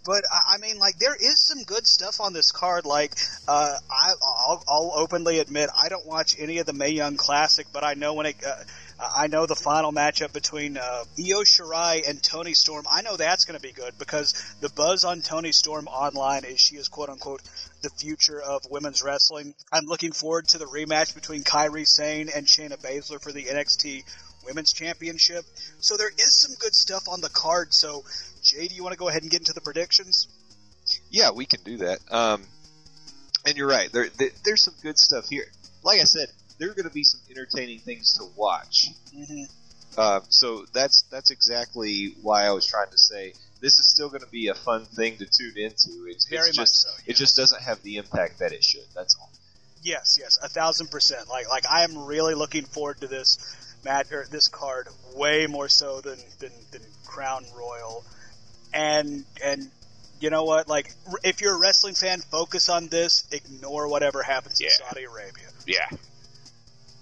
[0.06, 2.86] but I, I mean, like, there is some good stuff on this card.
[2.86, 3.14] Like,
[3.48, 4.14] uh, I,
[4.48, 7.96] I'll, I'll openly admit I don't watch any of the Mae Young Classic, but I
[7.96, 8.36] know when it.
[8.46, 8.64] Uh,
[9.02, 12.86] I know the final matchup between uh, Io Shirai and Toni Storm.
[12.90, 16.60] I know that's going to be good because the buzz on Toni Storm online is
[16.60, 17.42] she is quote unquote
[17.82, 19.56] the future of women's wrestling.
[19.74, 24.04] I'm looking forward to the rematch between Kairi Sane and Shayna Baszler for the NXT
[24.46, 25.46] Women's Championship.
[25.80, 27.74] So there is some good stuff on the card.
[27.74, 28.04] So,
[28.44, 30.28] Jay, do you want to go ahead and get into the predictions?
[31.10, 32.00] Yeah, we can do that.
[32.12, 32.44] Um,
[33.46, 33.92] and you're right.
[33.92, 35.46] There, there, there's some good stuff here.
[35.84, 36.28] Like I said,
[36.62, 38.90] there are going to be some entertaining things to watch.
[39.18, 39.44] Mm-hmm.
[39.98, 44.22] Uh, so that's that's exactly why I was trying to say this is still going
[44.22, 46.06] to be a fun thing to tune into.
[46.08, 48.86] It's, Very it's much just so, it just doesn't have the impact that it should.
[48.94, 49.30] That's all.
[49.82, 51.28] Yes, yes, a thousand percent.
[51.28, 53.40] Like, like I am really looking forward to this
[53.84, 58.06] match or this card way more so than than, than Crown Royal.
[58.72, 59.68] And and
[60.20, 60.68] you know what?
[60.68, 60.94] Like,
[61.24, 63.28] if you're a wrestling fan, focus on this.
[63.32, 65.48] Ignore whatever happens in Saudi Arabia.
[65.66, 65.98] Yeah.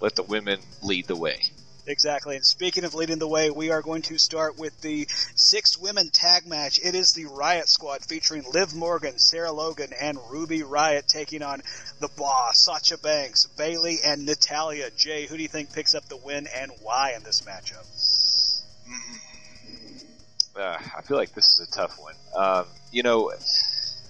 [0.02, 1.42] Let the women lead the way.
[1.90, 2.36] Exactly.
[2.36, 6.10] And speaking of leading the way, we are going to start with the six women
[6.12, 6.80] tag match.
[6.84, 11.64] It is the Riot Squad featuring Liv Morgan, Sarah Logan, and Ruby Riott taking on
[12.00, 14.92] the Boss, Sasha Banks, Bayley, and Natalya.
[14.96, 17.86] Jay, who do you think picks up the win and why in this matchup?
[20.56, 22.16] Uh, I feel like this is a tough one.
[22.36, 23.32] Um, you know,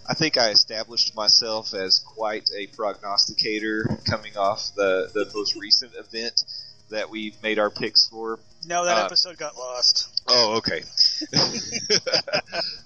[0.09, 5.93] I think I established myself as quite a prognosticator coming off the, the most recent
[5.95, 6.41] event
[6.89, 8.39] that we made our picks for.
[8.65, 10.23] No, that Uh, episode got lost.
[10.27, 10.81] Oh, okay.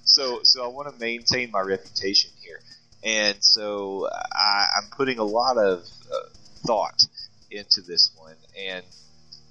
[0.04, 2.60] so, so I want to maintain my reputation here,
[3.04, 5.80] and so I, I'm putting a lot of
[6.14, 6.28] uh,
[6.68, 7.08] thought
[7.50, 8.84] into this one, and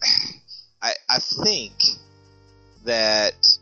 [0.82, 1.72] I, I think
[2.84, 3.56] that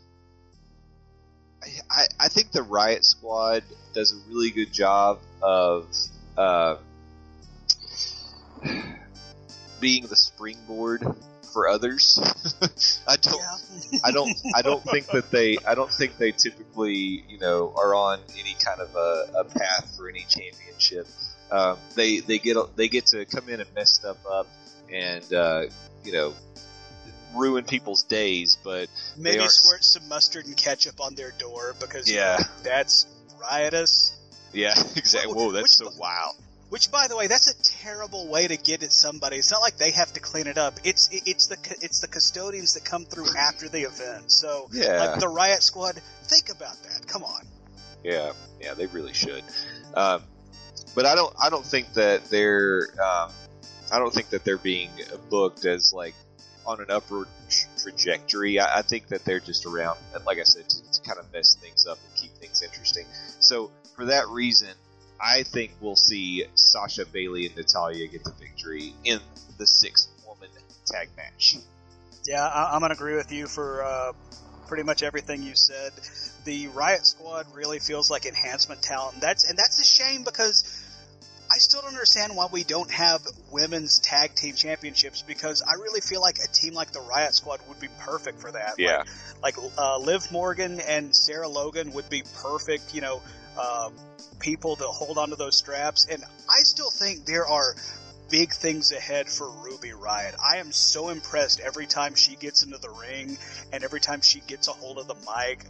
[1.89, 5.87] I, I think the Riot Squad does a really good job of
[6.37, 6.77] uh,
[9.79, 11.03] being the springboard
[11.51, 12.19] for others.
[13.07, 13.41] I don't.
[14.03, 17.93] I don't I don't think that they I don't think they typically you know are
[17.93, 21.07] on any kind of a, a path for any championship.
[21.51, 24.47] Um, they they get they get to come in and mess stuff up
[24.91, 25.63] and uh,
[26.03, 26.33] you know
[27.35, 32.39] ruin people's days, but Maybe squirt some mustard and ketchup on their door because Yeah.
[32.63, 33.05] that's
[33.39, 34.13] riotous.
[34.53, 35.33] yeah, exactly.
[35.33, 36.31] Whoa, that's so Which- wow.
[36.69, 39.35] Which, by the way, that's a terrible way to get at somebody.
[39.35, 40.75] It's not like they have to clean it up.
[40.85, 44.31] It's it's the it's the custodians that come through after the event.
[44.31, 45.03] So, Yeah.
[45.03, 47.05] like the riot squad, think about that.
[47.07, 47.45] Come on.
[48.05, 49.43] Yeah, yeah, they really should.
[49.95, 50.23] Um,
[50.95, 53.31] but I don't, I don't think that they're, um,
[53.91, 54.91] I don't think that they're being
[55.29, 56.15] booked as like
[56.65, 57.27] on an upward
[57.81, 58.59] trajectory.
[58.59, 61.55] I, I think that they're just around, like I said, to, to kind of mess
[61.55, 63.05] things up and keep things interesting.
[63.39, 64.69] So for that reason,
[65.19, 69.19] I think we'll see Sasha Bayley and Natalya get the victory in
[69.57, 70.49] the six woman
[70.85, 71.57] tag match.
[72.25, 74.13] Yeah, I, I'm gonna agree with you for uh,
[74.67, 75.91] pretty much everything you said.
[76.45, 79.19] The Riot Squad really feels like enhancement talent.
[79.21, 80.80] That's and that's a shame because
[81.61, 86.21] still don't understand why we don't have women's tag team championships because I really feel
[86.21, 88.75] like a team like the Riot Squad would be perfect for that.
[88.77, 89.03] Yeah,
[89.41, 92.93] like, like uh, Liv Morgan and Sarah Logan would be perfect.
[92.93, 93.21] You know,
[93.57, 93.89] uh,
[94.39, 97.75] people to hold onto those straps, and I still think there are
[98.31, 100.35] big things ahead for Ruby Riott.
[100.41, 103.37] I am so impressed every time she gets into the ring
[103.73, 105.65] and every time she gets a hold of the mic.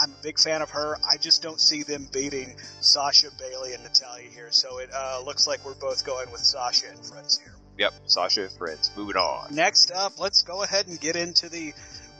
[0.00, 0.96] I'm a big fan of her.
[1.04, 4.48] I just don't see them beating Sasha Bayley and Natalya here.
[4.52, 7.52] So it uh, looks like we're both going with Sasha and friends here.
[7.76, 7.92] yep.
[8.06, 8.90] Sasha and friends.
[8.96, 9.54] Moving on.
[9.54, 11.74] Next up, let's go ahead and get into the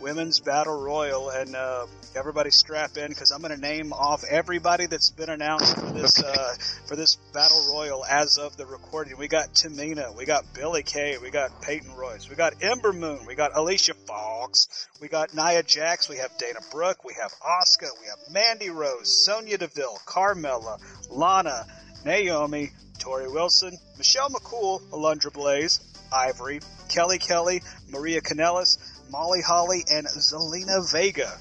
[0.04, 4.84] women's battle royal, and uh, everybody strap in because I'm going to name off everybody
[4.84, 6.28] that's been announced for this Okay.
[6.30, 6.54] uh,
[6.86, 9.16] for this battle royal as of the recording.
[9.16, 13.20] We got Tamina, we got Billie Kay, we got Peyton Royce, we got Ember Moon,
[13.26, 17.88] we got Alicia Fox, we got Nia Jax, we have Dana Brooke, we have Asuka,
[17.98, 20.78] we have Mandy Rose, Sonya Deville, Carmella,
[21.10, 21.64] Lana,
[22.04, 25.80] Naomi, Torrie Wilson, Michelle McCool, Alundra Blaze,
[26.12, 28.76] Ivory, Kelly Kelly, Maria Kanellis,
[29.10, 31.36] Molly Holly, and Zelina Vega.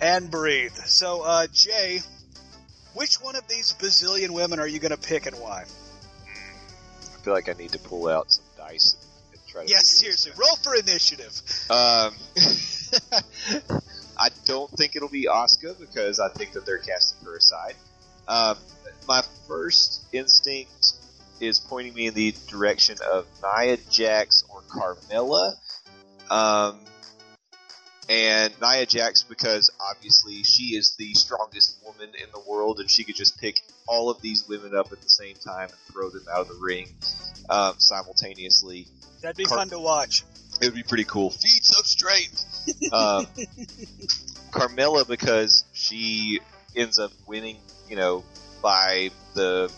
[0.00, 0.74] And breathe.
[0.74, 2.00] So, uh, Jay,
[2.94, 5.64] which one of these bazillion women are you going to pick and why?
[5.64, 9.70] I feel like I need to pull out some dice and, and try to.
[9.70, 10.32] Yes, seriously.
[10.36, 11.40] Roll for initiative.
[11.70, 12.14] Um,
[14.18, 17.74] I don't think it'll be Asuka because I think that they're casting her aside.
[18.26, 18.56] Um,
[19.06, 20.92] my first instinct
[21.40, 25.54] is pointing me in the direction of Nia Jax or Carmella.
[26.30, 26.78] Um,
[28.08, 33.04] and Nia Jax because obviously she is the strongest woman in the world and she
[33.04, 36.24] could just pick all of these women up at the same time and throw them
[36.32, 36.88] out of the ring
[37.50, 38.86] um, simultaneously
[39.20, 40.22] That'd be Car- fun to watch.
[40.60, 41.30] it would be pretty cool.
[41.30, 42.44] Feats of strength.
[42.92, 43.26] um,
[44.52, 46.40] Carmella because she
[46.76, 47.56] ends up winning,
[47.88, 48.24] you know,
[48.62, 49.70] by the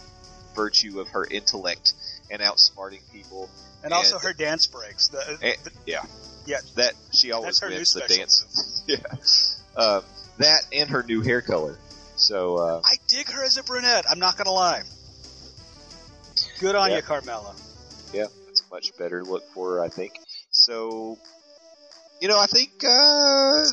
[0.55, 1.95] virtue of her intellect
[2.31, 3.49] and outsmarting people.
[3.83, 5.09] And also her dance breaks.
[5.09, 6.05] The, And, the- yeah,
[6.47, 8.83] yeah, that she always that's her new wins the dance.
[8.87, 8.97] yeah,
[9.81, 10.03] um,
[10.39, 11.77] that and her new hair color.
[12.17, 14.05] So uh, I dig her as a brunette.
[14.11, 14.83] I'm not going to lie.
[16.59, 16.97] Good on Yeah.
[16.97, 17.55] you, Carmella.
[18.13, 20.19] yeah, that's a much better look for her, I think.
[20.51, 21.17] So,
[22.21, 23.65] you know, I think uh,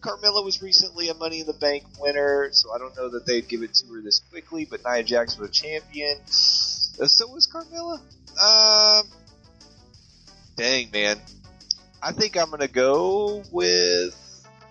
[0.00, 3.48] Carmella was recently a Money in the Bank winner, so I don't know that they'd
[3.48, 4.66] give it to her this quickly.
[4.70, 8.00] But Nia Jax was a champion, uh, so was Carmella.
[8.40, 9.06] Um,
[10.56, 11.18] dang man,
[12.02, 14.16] I think I'm gonna go with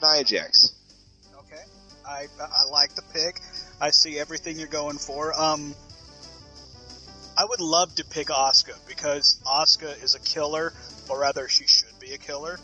[0.02, 0.74] Nia Jax.
[1.38, 1.64] Okay,
[2.06, 3.40] I I like the pick.
[3.80, 5.40] I see everything you're going for.
[5.40, 5.76] Um,
[7.38, 10.74] I would love to pick Asuka because Asuka is a killer,
[11.08, 12.60] or rather, she should be a killer.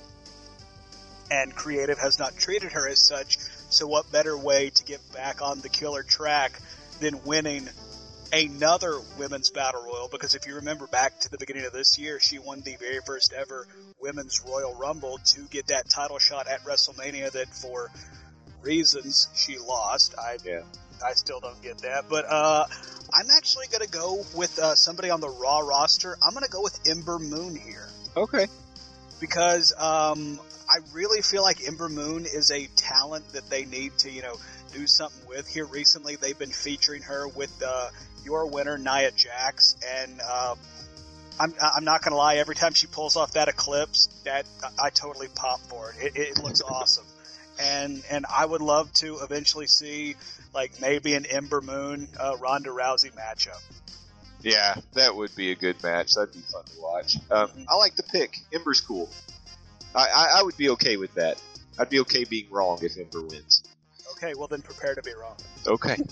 [1.31, 3.37] And creative has not treated her as such.
[3.69, 6.59] So, what better way to get back on the killer track
[6.99, 7.69] than winning
[8.33, 10.07] another women's battle royal?
[10.11, 12.99] Because if you remember back to the beginning of this year, she won the very
[13.05, 13.67] first ever
[13.99, 17.31] women's Royal Rumble to get that title shot at WrestleMania.
[17.31, 17.89] That for
[18.61, 20.15] reasons she lost.
[20.17, 20.61] I Yeah.
[21.05, 22.65] I still don't get that, but uh,
[23.13, 26.17] I'm actually to go with uh, somebody on the Raw roster.
[26.25, 28.47] I'm to go with Ember Moon here Okay.
[29.19, 34.09] because um, I really feel like Ember Moon is a talent that they need to
[34.09, 34.35] you know
[34.75, 35.47] do something with.
[35.47, 37.89] Here recently, they've been featuring her with uh,
[38.23, 40.55] your winner Nia Jax, and uh,
[41.39, 42.35] I'm I'm not going to lie.
[42.35, 44.45] Every time she pulls off that eclipse, that
[44.81, 46.15] I totally pop for it.
[46.15, 47.05] It, it looks awesome
[47.59, 50.15] and and I would love to eventually see
[50.53, 53.61] like maybe an Ember Moon uh, Ronda Rousey matchup.
[54.41, 56.13] Yeah, that would be a good match.
[56.13, 57.17] That'd be fun to watch.
[57.31, 58.39] Um, I like the pick.
[58.53, 59.09] Ember's cool.
[59.95, 61.41] I, I, I would be okay with that.
[61.79, 63.63] I'd be okay being wrong if Ember wins.
[64.17, 65.35] Okay, well then prepare to be wrong.
[65.67, 65.97] Okay.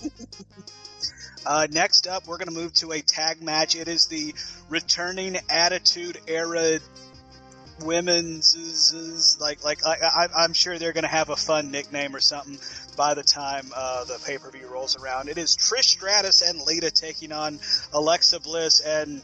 [1.46, 3.76] Uh, next up, we're going to move to a tag match.
[3.76, 4.34] It is the
[4.70, 6.78] returning Attitude Era
[7.82, 12.20] women's like like I, I, I'm sure they're going to have a fun nickname or
[12.20, 12.58] something
[12.96, 15.28] by the time uh, the pay per view rolls around.
[15.28, 17.58] It is Trish Stratus and Lita taking on
[17.92, 19.22] Alexa Bliss and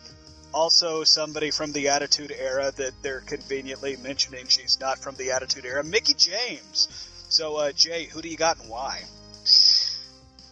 [0.53, 5.65] also somebody from the Attitude Era that they're conveniently mentioning she's not from the Attitude
[5.65, 7.10] Era, Mickie James.
[7.31, 9.03] So uh, Jay, who do you got and why?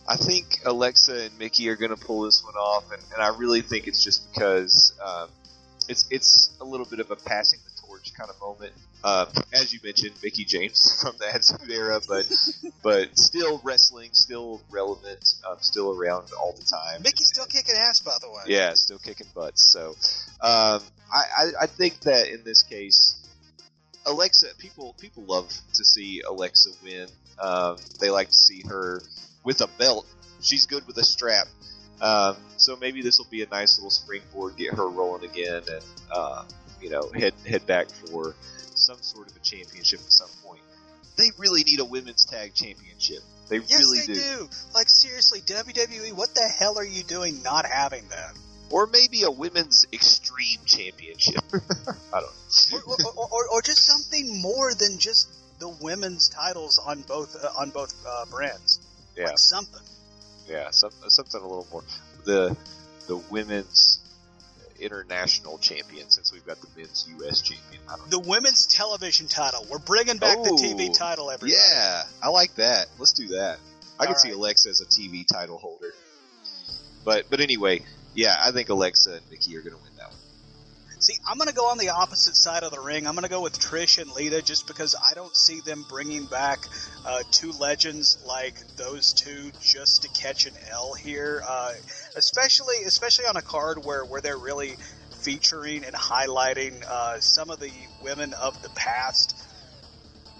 [0.08, 3.36] I think Alexa and Mickie are going to pull this one off, and, and I
[3.36, 5.28] really think it's just because um,
[5.88, 8.72] it's it's a little bit of a passing the torch kind of moment.
[9.02, 12.30] Um, as you mentioned, Mickie James from the Attitude Era, but
[12.82, 17.02] but still wrestling, still relevant, um, still around all the time.
[17.02, 18.42] Mickie's still kicking ass, by the way.
[18.46, 19.62] Yeah, still kicking butts.
[19.62, 19.90] So
[20.40, 20.80] um,
[21.12, 23.16] I, I, I think that in this case,
[24.08, 27.08] Alexa, people people love to see Alexa win.
[27.38, 29.02] Um, they like to see her
[29.44, 30.06] with a belt.
[30.40, 31.46] She's good with a strap.
[32.00, 35.84] Um, so maybe this will be a nice little springboard, get her rolling again, and
[36.10, 36.44] uh,
[36.80, 38.34] you know head head back for
[38.74, 40.60] some sort of a championship at some point.
[41.16, 43.18] They really need a women's tag championship.
[43.48, 44.48] They yes, really they do.
[44.74, 48.38] Like seriously, WWE, what the hell are you doing not having that?
[48.70, 51.42] Or maybe a women's extreme championship.
[52.12, 52.78] I don't know.
[52.86, 57.60] or, or, or, or, just something more than just the women's titles on both uh,
[57.60, 58.80] on both uh, brands.
[59.16, 59.80] Yeah, like something.
[60.48, 61.82] Yeah, some, something a little more.
[62.24, 62.56] The
[63.06, 64.00] the women's
[64.80, 67.42] international champion since we've got the men's U.S.
[67.42, 67.82] champion.
[68.08, 69.66] The women's television title.
[69.70, 71.30] We're bringing back oh, the TV title.
[71.30, 71.52] Everybody.
[71.52, 72.86] Yeah, I like that.
[72.98, 73.58] Let's do that.
[73.98, 74.36] I All can see right.
[74.36, 75.92] Alexa as a TV title holder.
[77.04, 77.82] But but anyway,
[78.18, 80.18] yeah, I think Alexa and Nikki are going to win that one.
[80.98, 83.06] See, I'm going to go on the opposite side of the ring.
[83.06, 86.24] I'm going to go with Trish and Lita just because I don't see them bringing
[86.24, 86.58] back
[87.06, 91.70] uh, two legends like those two just to catch an L here, uh,
[92.16, 94.74] especially especially on a card where where they're really
[95.20, 97.70] featuring and highlighting uh, some of the
[98.02, 99.36] women of the past.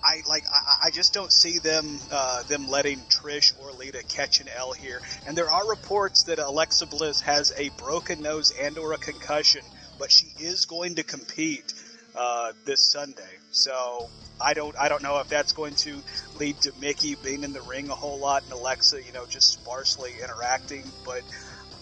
[0.05, 0.45] I like.
[0.53, 4.73] I, I just don't see them uh, them letting Trish or Lita catch an L
[4.73, 5.01] here.
[5.27, 9.63] And there are reports that Alexa Bliss has a broken nose and or a concussion,
[9.99, 11.75] but she is going to compete
[12.17, 13.23] uh, this Sunday.
[13.51, 14.09] So
[14.41, 16.03] I don't I don't know if that's going to
[16.39, 19.53] lead to Mickie being in the ring a whole lot and Alexa, you know, just
[19.53, 20.85] sparsely interacting.
[21.05, 21.23] But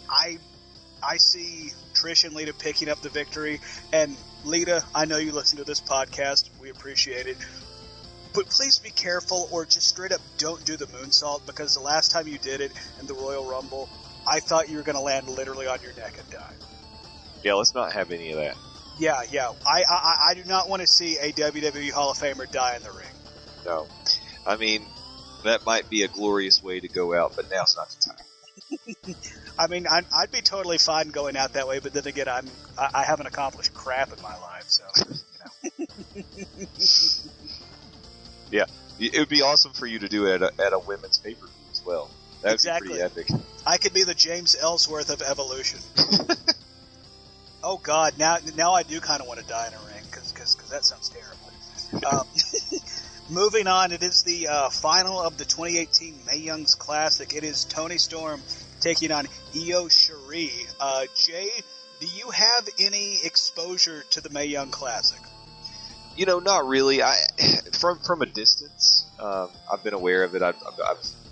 [0.09, 0.39] I
[1.03, 3.61] I see Trish and Lita picking up the victory.
[3.93, 6.49] And Lita, I know you listen to this podcast.
[6.61, 7.37] We appreciate it.
[8.37, 12.11] But please be careful or just straight up don't do the moonsault because the last
[12.11, 12.71] time you did it
[13.01, 13.89] in the Royal Rumble,
[14.27, 16.53] I thought you were going to land literally on your neck and die.
[17.43, 18.55] Yeah, let's not have any of that.
[18.99, 19.53] Yeah, yeah.
[19.67, 22.83] I, I, I do not want to see a WWE Hall of Famer die in
[22.83, 23.07] the ring.
[23.65, 23.87] No,
[24.47, 24.85] I mean
[25.45, 29.15] that might be a glorious way to go out, but now's not the time.
[29.59, 32.47] I mean, I'd, I'd be totally fine going out that way, but then again, I'm
[32.77, 34.85] I, I haven't accomplished crap in my life, so
[35.79, 36.67] you know.
[38.51, 38.65] Yeah,
[38.99, 41.35] it would be awesome for you to do it at a, at a women's pay
[41.35, 42.11] per view as well.
[42.43, 42.89] That would Exactly.
[42.89, 43.29] be pretty epic.
[43.67, 45.81] I could be the James Ellsworth of Evolution.
[47.65, 50.33] oh God, now now I do kind of want to die in a ring because
[50.33, 52.07] because that sounds terrible.
[52.11, 52.27] Um,
[53.31, 57.35] moving on, it is the uh, final of the 2018 Mae Young's Classic.
[57.35, 58.41] It is Toni Storm
[58.81, 60.51] taking on Io Shirai.
[60.79, 61.51] Uh, Jay,
[62.01, 65.21] do you have any exposure to the Mae Young Classic?
[66.17, 67.03] You know, not really.
[67.03, 67.15] I
[67.77, 70.43] from from a distance, um, I've been aware of it.
[70.43, 70.81] I've, I've,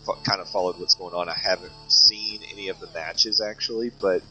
[0.08, 1.28] I've kind of followed what's going on.
[1.28, 4.22] I haven't seen any of the matches actually, but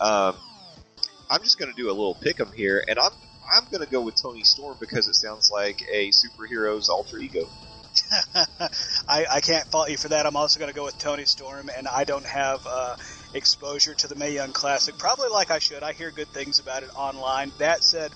[0.00, 0.36] um,
[1.30, 3.12] I'm just going to do a little pick 'em here, and I'm
[3.52, 7.48] I'm going to go with Toni Storm because it sounds like a superhero's alter ego.
[9.08, 10.24] I, I can't fault you for that.
[10.24, 12.96] I'm also going to go with Toni Storm, and I don't have uh,
[13.34, 15.82] exposure to the Mae Young Classic, probably like I should.
[15.82, 17.50] I hear good things about it online.
[17.58, 18.12] That said,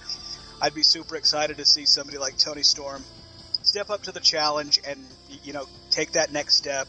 [0.63, 3.03] I'd be super excited to see somebody like Toni Storm
[3.75, 5.05] step up to the challenge and
[5.43, 6.87] you know take that next step.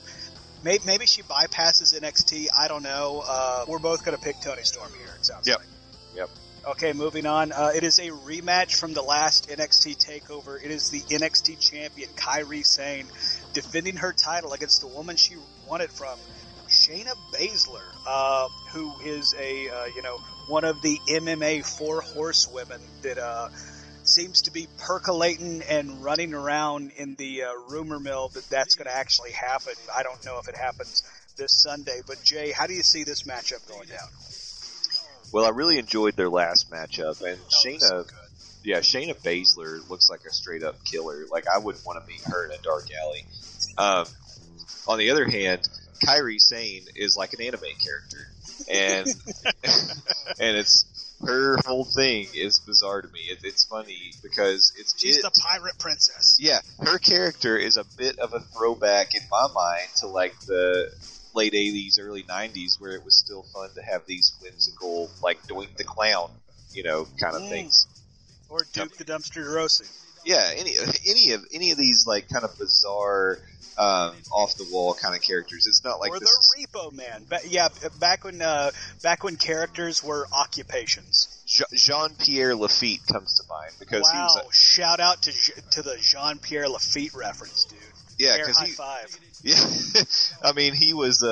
[0.63, 2.45] Maybe, maybe she bypasses NXT.
[2.55, 3.23] I don't know.
[3.27, 5.11] Uh, we're both going to pick Toni Storm here.
[5.17, 5.57] It sounds Yep.
[5.57, 5.67] like.
[6.15, 6.29] Yep.
[6.67, 7.51] Okay, moving on.
[7.51, 10.63] Uh, it is a rematch from the last NXT takeover.
[10.63, 13.07] It is the NXT champion, Kairi Sane,
[13.53, 15.35] defending her title against the woman she
[15.67, 16.17] won it from,
[16.69, 20.17] Shayna Baszler, uh, who is a, uh, you know,
[20.49, 23.49] one of the MMA four horsewomen that, uh,
[24.07, 28.87] seems to be percolating and running around in the uh, rumor mill that that's going
[28.87, 29.73] to actually happen.
[29.95, 31.03] I don't know if it happens
[31.37, 34.07] this Sunday, but Jay, how do you see this matchup going down?
[35.31, 38.09] Well, I really enjoyed their last matchup, and Oh, Shayna,
[38.63, 41.25] yeah, Shayna Baszler looks like a straight up killer.
[41.29, 43.25] Like I wouldn't want to meet her in a dark alley.
[43.77, 44.05] Um,
[44.87, 45.67] on the other hand,
[46.05, 48.27] Kairi Sane is like an anime character,
[48.71, 49.07] and
[50.39, 50.85] and it's
[51.25, 53.19] her whole thing is bizarre to me.
[53.29, 55.03] It, it's funny because it's just.
[55.05, 56.37] She's it, the pirate princess.
[56.39, 60.89] yeah, her character is a bit of a throwback in my mind to like the
[61.33, 65.75] late '80s, early '90s, where it was still fun to have these whimsical, like Doink
[65.77, 66.29] the Clown,
[66.73, 67.49] you know, kind of Mm.
[67.49, 67.87] things.
[68.49, 69.81] Or Duke the Dumpster Droese.
[70.25, 70.75] Yeah, any
[71.07, 73.39] any of any of these like kind of bizarre,
[73.77, 75.67] um, off the wall kind of characters.
[75.67, 76.29] It's not like or this.
[76.29, 77.25] the is- Repo Man.
[77.47, 77.69] Yeah,
[77.99, 78.71] back when uh,
[79.03, 81.27] back when characters were occupations.
[81.73, 84.25] Jean Pierre Lafitte comes to mind because he wow!
[84.25, 85.31] was a, Shout out to
[85.71, 87.79] to the Jean Pierre Lafitte reference, dude.
[88.17, 89.17] yeah because he five.
[89.43, 89.63] Yeah,
[90.43, 91.27] I mean, he was a,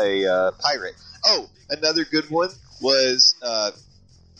[0.00, 0.94] a, uh pirate.
[1.26, 3.72] Oh, another good one was uh,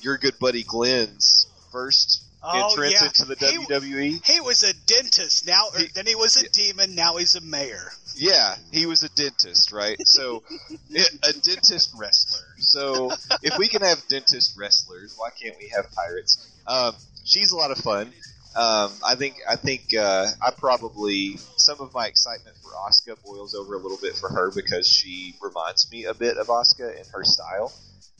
[0.03, 3.07] your good buddy Glenn's first Oh, entrance yeah.
[3.07, 4.25] into the He- WWE.
[4.25, 5.47] He was a dentist.
[5.47, 6.49] Now, He- then he was a yeah.
[6.53, 6.95] demon.
[6.95, 7.93] Now he's a mayor.
[8.15, 9.97] Yeah, he was a dentist, right?
[10.07, 10.43] So,
[10.95, 12.47] a dentist wrestler.
[12.59, 13.13] So,
[13.43, 16.39] if we can have dentist wrestlers, why can't we have pirates?
[16.67, 18.13] Um, she's a lot of fun.
[18.57, 23.55] Um, I think I think uh, I probably some of my excitement for Asuka boils
[23.55, 27.05] over a little bit for her because she reminds me a bit of Asuka in
[27.13, 27.73] her style.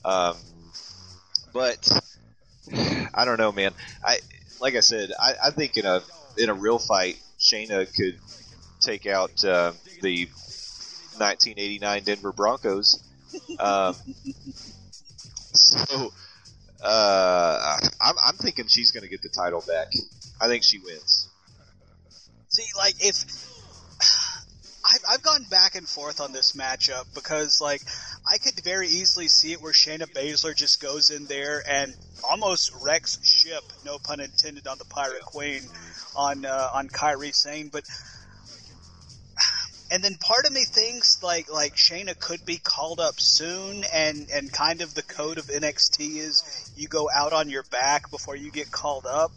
[0.05, 0.37] Um,
[1.51, 1.98] but
[3.13, 3.73] I don't know, man.
[4.03, 4.19] I
[4.59, 6.01] like I said, I, I think in a
[6.37, 8.19] in a real fight, Shayna could
[8.81, 10.25] take out uh, the
[11.17, 13.03] 1989 Denver Broncos.
[13.59, 13.95] Um,
[15.53, 16.11] so
[16.83, 19.87] uh, I'm, I'm thinking she's going to get the title back.
[20.41, 21.29] I think she wins.
[22.49, 23.25] See, like if
[24.91, 27.81] I've, I've gone back and forth on this matchup because, like,
[28.27, 31.93] I could very easily see it where Shayna Baszler just goes in there and
[32.27, 35.61] almost wrecks ship, no pun intended, on the Pirate Queen,
[36.15, 37.83] on uh, on Kairi Sane, but.
[39.91, 44.29] And then part of me thinks like like Shayna could be called up soon, and
[44.31, 48.35] and kind of the code of NXT is you go out on your back before
[48.35, 49.31] you get called up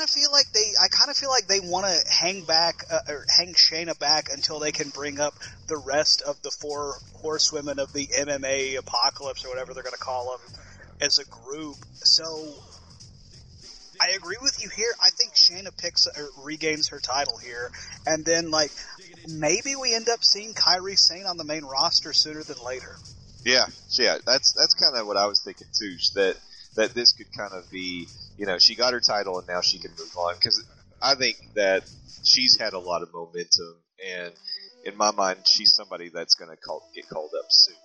[0.00, 2.84] kind of feel like they, I kind of feel like they want to hang back
[2.90, 5.34] uh, or hang Shayna back until they can bring up
[5.68, 9.98] the rest of the four horsewomen of the MMA apocalypse or whatever they're going to
[9.98, 10.56] call them
[11.02, 11.76] as a group.
[11.96, 12.54] So
[14.00, 14.90] I agree with you here.
[15.02, 16.08] I think Shayna picks
[16.42, 17.70] regains her title here,
[18.06, 18.70] and then like
[19.28, 22.96] maybe we end up seeing Kairi Sane on the main roster sooner than later.
[23.44, 24.16] Yeah, yeah.
[24.24, 25.96] That's that's kind of what I was thinking too.
[26.14, 26.38] That
[26.76, 29.78] that this could kind of be, you know, she got her title and now she
[29.78, 30.64] can move on because
[31.02, 31.84] I think that
[32.24, 33.76] she's had a lot of momentum
[34.06, 34.32] and
[34.84, 37.76] in my mind she's somebody that's going to call, get called up soon.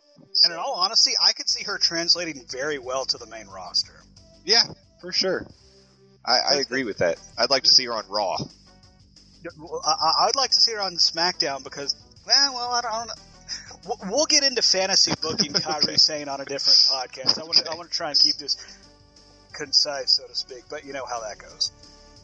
[0.44, 3.94] And in all honesty, I could see her translating very well to the main roster.
[4.46, 4.64] Yeah,
[5.02, 5.46] for sure.
[6.26, 7.18] I, I agree with that.
[7.38, 8.38] I'd like to see her on Raw.
[9.88, 13.08] I, would like to see her on SmackDown because, well, well, I don't, I don't
[13.08, 13.96] know.
[14.10, 15.98] We'll- get into fantasy booking Kairi Okay.
[15.98, 17.40] Sane on a different podcast.
[17.40, 18.58] I want to, I want to try and keep this
[19.56, 21.72] concise, so to speak, but you know how that goes.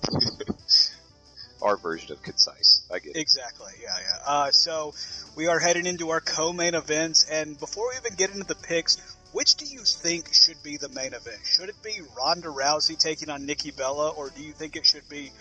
[1.62, 2.82] Our version of concise.
[2.92, 3.20] I get it.
[3.20, 3.72] Exactly.
[3.82, 4.18] Yeah, yeah.
[4.26, 4.96] Uh, so
[5.36, 8.98] we are heading into our co-main events, and before we even get into the picks,
[9.32, 11.38] which do you think should be the main event?
[11.46, 15.08] Should it be Ronda Rousey taking on Nikki Bella, or do you think it should
[15.08, 15.32] be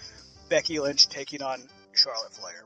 [0.51, 1.63] Becky Lynch taking on
[1.95, 2.65] Charlotte Flair?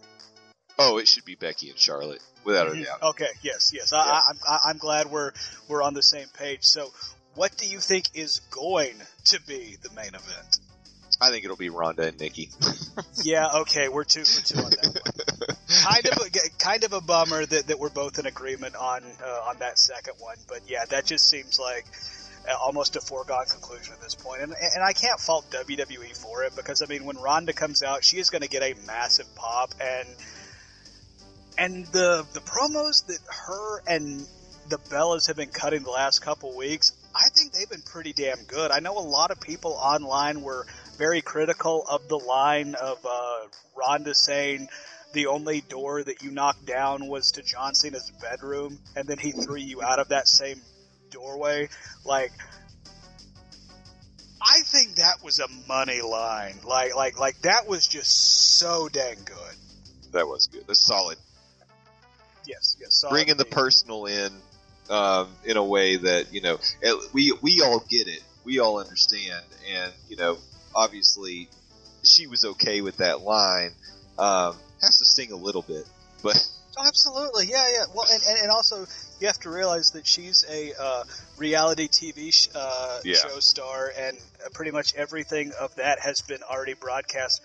[0.76, 2.84] Oh, it should be Becky and Charlotte, without a Mhm.
[2.86, 3.02] doubt.
[3.04, 3.30] Okay.
[3.42, 3.70] Yes.
[3.72, 3.92] Yes.
[3.92, 5.30] I, I, I'm- I, I'm glad we're
[5.68, 6.64] we're on the same page.
[6.64, 6.90] So,
[7.34, 8.94] what do you think is going
[9.26, 10.58] to be the main event?
[11.20, 12.50] I think it'll be Ronda and Nikki.
[13.22, 13.48] Yeah.
[13.60, 13.88] Okay.
[13.88, 15.00] We're two for two on that
[15.48, 15.56] one.
[15.82, 19.48] kind of a, kind of a bummer that, that we're both in agreement on uh,
[19.48, 20.36] on that second one.
[20.46, 21.86] But yeah, that just seems like
[22.48, 24.42] uh, almost a foregone conclusion at this point.
[24.42, 28.04] And and I can't fault WWE for it because I mean when Ronda comes out,
[28.04, 30.08] she is going to get a massive pop and
[31.58, 34.26] and the the promos that her and
[34.68, 38.42] the Bellas have been cutting the last couple weeks, I think they've been pretty damn
[38.44, 38.70] good.
[38.70, 40.66] I know a lot of people online were
[40.98, 43.46] very critical of the line of uh,
[43.76, 44.68] Ronda saying
[45.12, 49.30] the only door that you knocked down was to John Cena's bedroom, and then he
[49.30, 50.60] threw you out of that same
[51.10, 51.68] doorway.
[52.04, 52.32] Like,
[54.42, 56.56] I think that was a money line.
[56.64, 60.12] Like, like, like that was just so dang good.
[60.12, 60.64] that was good.
[60.66, 61.18] That's solid.
[62.44, 63.00] Yes, yes.
[63.00, 64.32] solid bringing the personal in
[64.90, 66.58] um, in a way that you know
[67.12, 70.38] we we all get it, we all understand, and you know
[70.74, 71.48] obviously
[72.02, 73.70] she was okay with that line.
[74.18, 75.86] Um, has to sing a little bit,
[76.22, 76.36] but
[76.76, 77.84] Oh, absolutely, yeah, yeah.
[77.94, 78.84] Well, and, and, and also
[79.20, 81.04] you have to realize that she's a uh,
[81.36, 83.14] reality TV sh- uh, Yeah.
[83.14, 84.18] show star, and
[84.54, 87.40] pretty much everything of that has been already broadcast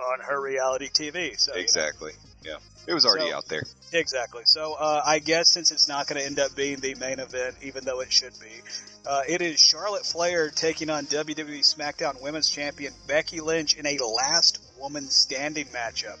[0.00, 1.38] on her reality TV.
[1.38, 1.62] So you know.
[1.62, 2.12] exactly,
[2.44, 3.62] yeah, it was already So- out there.
[3.92, 4.42] Exactly.
[4.44, 7.56] So uh, I guess since it's not going to end up being the main event,
[7.62, 8.62] even though it should be,
[9.04, 13.98] Uh, it is Charlotte Flair taking on WWE SmackDown Women's Champion Becky Lynch in a
[14.04, 16.18] last woman standing matchup.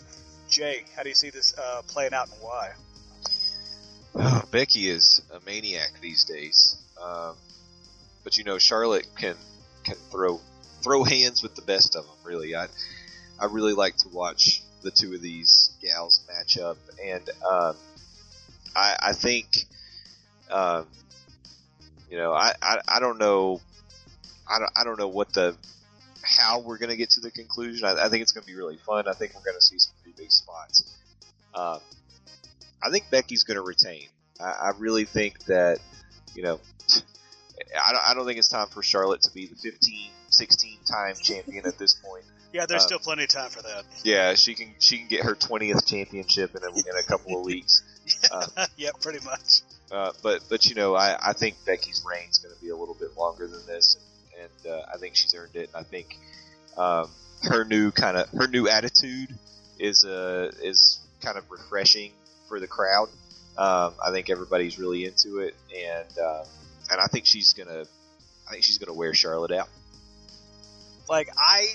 [0.48, 2.70] Jay, how do you see this uh, playing out and why?
[4.16, 6.76] Oh, Becky is a maniac these days.
[7.00, 7.36] Um,
[8.24, 9.36] but you know, Charlotte can
[9.84, 10.40] can throw
[10.82, 12.16] throw hands with the best of them.
[12.24, 12.66] Really, I
[13.40, 17.76] I really like to watch the two of these gals match up, and um,
[18.76, 19.46] I I think
[20.50, 20.86] um,
[22.10, 23.60] you know I, I I don't know
[24.48, 25.56] I don't I don't know what the
[26.22, 27.86] how we're going to get to the conclusion.
[27.86, 29.08] I, I think it's going to be really fun.
[29.08, 30.96] I think we're going to see some pretty big spots.
[31.54, 31.80] Um,
[32.82, 34.08] I think Becky's going to retain.
[34.42, 35.80] I, really think that
[36.34, 36.60] you know
[37.78, 41.14] I don't, I don't think it's time for Charlotte to be the 15, 16 time
[41.20, 42.24] champion at this point.
[42.52, 43.84] Yeah, there's still plenty of time for that.
[44.02, 47.44] Yeah, she can she can get her 20th championship in a, in a couple of
[47.44, 47.82] weeks.
[48.30, 49.60] Uh, yeah, pretty much.
[49.92, 52.96] uh, but but you know I, I think Becky's reign's going to be a little
[52.98, 53.96] bit longer than this,
[54.40, 55.70] and, and uh, I think she's earned it.
[55.72, 56.18] And I think
[56.76, 57.10] um,
[57.42, 59.32] her new kind of her new attitude
[59.78, 62.12] is uh, is kind of refreshing
[62.48, 63.08] for the crowd.
[63.56, 66.46] Um, I think everybody's really into it, and um,
[66.90, 67.84] and I think she's gonna
[68.48, 69.68] I think she's gonna wear Charlotte out.
[71.08, 71.74] Like I,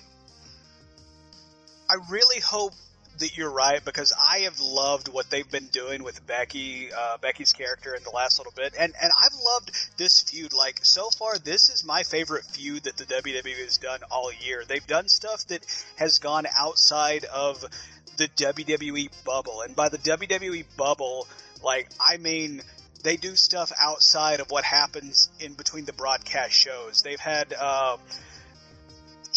[1.89, 2.73] I really hope
[3.19, 7.53] that you're right because I have loved what they've been doing with Becky, uh, Becky's
[7.53, 10.53] character in the last little bit, and and I've loved this feud.
[10.53, 14.63] Like so far, this is my favorite feud that the WWE has done all year.
[14.67, 15.65] They've done stuff that
[15.95, 17.61] has gone outside of
[18.17, 21.27] the WWE bubble, and by the WWE bubble,
[21.63, 22.61] like I mean
[23.03, 27.01] they do stuff outside of what happens in between the broadcast shows.
[27.01, 27.53] They've had.
[27.53, 27.97] Uh,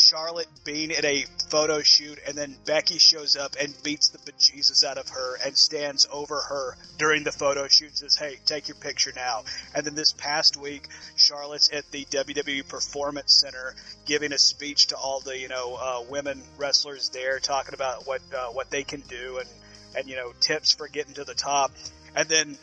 [0.08, 4.82] Charlotte being at a photo shoot, and then Becky shows up and beats the bejesus
[4.82, 8.68] out of her and stands over her during the photo shoot and says, Hey, take
[8.68, 9.44] your picture now.
[9.74, 13.74] And then this past week, Charlotte's at the WWE Performance Center
[14.06, 18.22] giving a speech to all the, you know, uh, women wrestlers there, talking about what,
[18.34, 19.48] uh, what they can do and,
[19.94, 21.72] and, you know, tips for getting to the top.
[22.16, 22.56] And then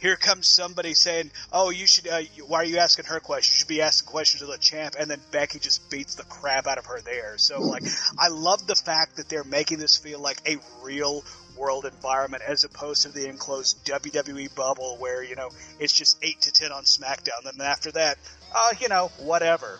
[0.00, 2.08] here comes somebody saying, "Oh, you should.
[2.08, 3.54] Uh, why are you asking her questions?
[3.54, 6.66] You should be asking questions of the champ." And then Becky just beats the crap
[6.66, 7.38] out of her there.
[7.38, 7.84] So, like,
[8.18, 11.24] I love the fact that they're making this feel like a real
[11.56, 16.40] world environment as opposed to the enclosed WWE bubble where you know it's just eight
[16.42, 17.44] to ten on SmackDown.
[17.44, 18.18] Then after that,
[18.54, 19.78] uh, you know, whatever.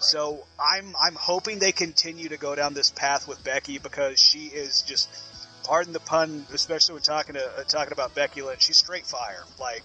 [0.00, 4.46] So I'm I'm hoping they continue to go down this path with Becky because she
[4.46, 5.08] is just
[5.66, 9.42] pardon the pun, especially when talking to uh, talking about Becky Lynch, she's straight fire.
[9.60, 9.82] Like,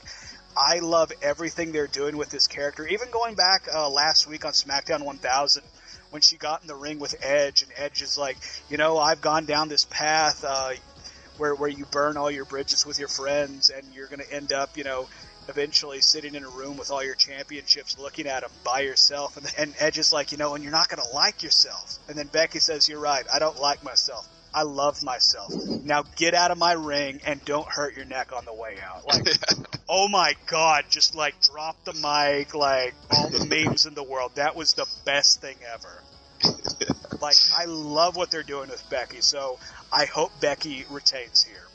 [0.55, 2.87] I love everything they're doing with this character.
[2.87, 5.63] Even going back uh, last week on SmackDown 1000,
[6.11, 8.37] when she got in the ring with Edge, and Edge is like,
[8.69, 10.73] you know, I've gone down this path uh,
[11.37, 14.53] where where you burn all your bridges with your friends, and you're going to end
[14.53, 15.07] up, you know.
[15.47, 19.51] Eventually, sitting in a room with all your championships, looking at them by yourself, and,
[19.57, 21.97] and Edge is like, you know, and you're not going to like yourself.
[22.07, 23.25] And then Becky says, "You're right.
[23.33, 24.29] I don't like myself.
[24.53, 25.53] I love myself.
[25.83, 29.07] Now get out of my ring and don't hurt your neck on the way out.
[29.07, 29.27] Like,
[29.89, 34.33] oh my god, just like drop the mic, like all the memes in the world.
[34.35, 36.03] That was the best thing ever.
[37.21, 39.59] Like, I love what they're doing with Becky, so
[39.93, 41.67] I hope Becky retains here.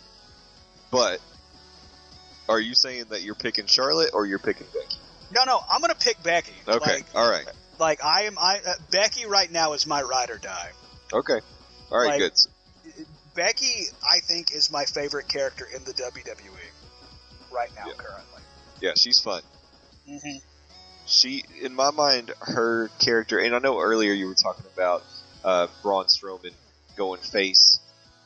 [0.91, 1.21] But
[2.49, 4.97] are you saying that you're picking Charlotte or you're picking Becky?
[5.33, 6.53] No, no, I'm gonna pick Becky.
[6.67, 7.47] Okay, Like, all right,
[7.79, 8.37] like I am.
[8.39, 10.71] I uh, Becky right now is my ride or die.
[11.13, 11.39] okay,
[11.93, 12.33] all right, Like- good.
[13.37, 17.93] Becky, I think, is my favorite character in the WWE right now, Yeah.
[17.97, 18.43] currently.
[18.81, 19.43] Yeah, she's fun.
[20.07, 20.37] hmm
[21.09, 25.05] she in my mind her character and i know earlier you were talking about
[25.45, 26.51] uh, braun strowman
[26.97, 27.79] going face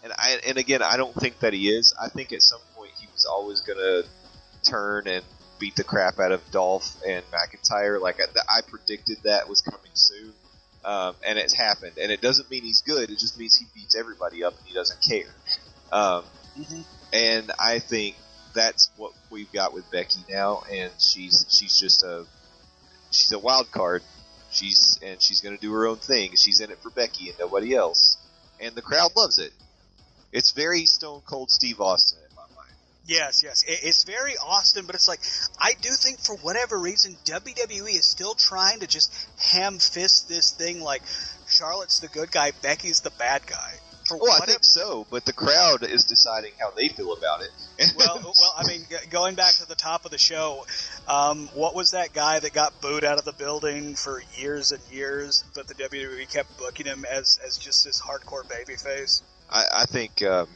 [0.02, 2.90] and i and again i don't think that he is i think at some point
[2.98, 4.02] he was always going to
[4.62, 5.22] turn and
[5.58, 9.92] beat the crap out of dolph and mcintyre like i, I predicted that was coming
[9.92, 10.32] soon
[10.84, 13.96] um, and it's happened and it doesn't mean he's good it just means he beats
[13.96, 15.34] everybody up and he doesn't care
[15.92, 16.24] um,
[16.56, 16.80] hmm
[17.12, 18.16] and I think
[18.54, 22.26] that's what we've got with Becky now, and she's she's just a
[23.10, 24.02] she's a wild card.
[24.50, 26.32] She's and she's going to do her own thing.
[26.36, 28.16] She's in it for Becky and nobody else,
[28.60, 29.52] and the crowd loves it.
[30.32, 32.29] It's very Stone Cold Steve Austin in my mind.
[33.10, 33.64] Yes, yes.
[33.66, 35.18] It's very Austin, but it's like
[35.60, 40.52] I do think for whatever reason WWE is still trying to just ham fist this
[40.52, 41.02] thing like
[41.48, 43.72] Charlotte's the good guy, Becky's the bad guy.
[44.06, 47.50] For Well, I think so, but the crowd is deciding how they feel about it.
[47.96, 50.64] well, well, I mean, g- going back to the top of the show,
[51.08, 54.80] um, what was that guy that got booed out of the building for years and
[54.92, 59.22] years, but the WWE kept booking him as as just this hardcore babyface?
[59.50, 60.46] I, I think um,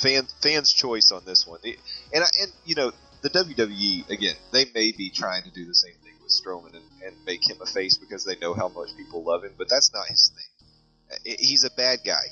[0.00, 1.78] fan fans' choice on this one, It-
[2.12, 2.92] and I, and you know
[3.22, 6.84] the WWE again, they may be trying to do the same thing with Strowman and,
[7.06, 9.92] and make him a face because they know how much people love him, but that's
[9.92, 11.36] not his thing.
[11.38, 12.22] He's a bad guy.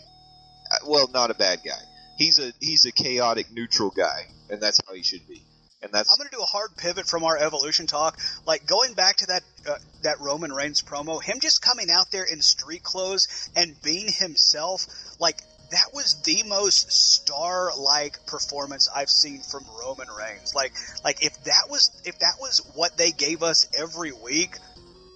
[0.87, 1.81] Well, not a bad guy.
[2.17, 5.43] He's a he's a chaotic neutral guy, and that's how he should be.
[5.81, 8.19] And that's I'm going to do a hard pivot from our evolution talk.
[8.47, 12.25] Like going back to that uh, that Roman Reigns promo, him just coming out there
[12.25, 14.87] in street clothes and being himself,
[15.21, 15.37] like
[15.71, 20.55] that was the most star-like performance I've seen from Roman Reigns.
[20.55, 20.73] Like
[21.05, 24.57] like if that was if that was what they gave us every week,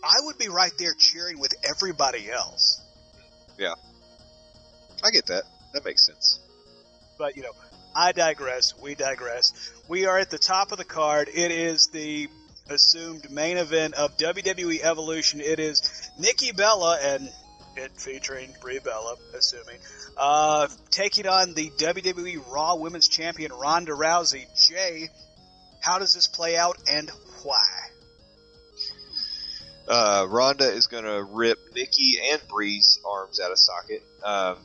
[0.05, 2.81] I would be right there cheering with everybody else.
[3.59, 3.75] Yeah,
[5.03, 5.45] I get that.
[5.73, 6.39] That makes sense.
[7.19, 7.53] But you know,
[7.95, 8.75] I digress.
[8.79, 9.73] We digress.
[9.89, 11.29] We are at the top of the card.
[11.33, 12.29] It is the
[12.69, 15.41] assumed main event of WWE Evolution.
[15.41, 17.31] It is Nikki Bella and
[17.77, 19.79] it featuring Brie Bella, assuming,
[20.17, 24.47] uh, taking on the WWE Raw Women's Champion Ronda Rousey.
[24.69, 25.09] Jay,
[25.81, 27.11] how does this play out and
[27.43, 27.67] why?
[29.89, 34.03] Uh, Ronda is going to rip Nikki and Brie's arms out of socket.
[34.25, 34.57] Um,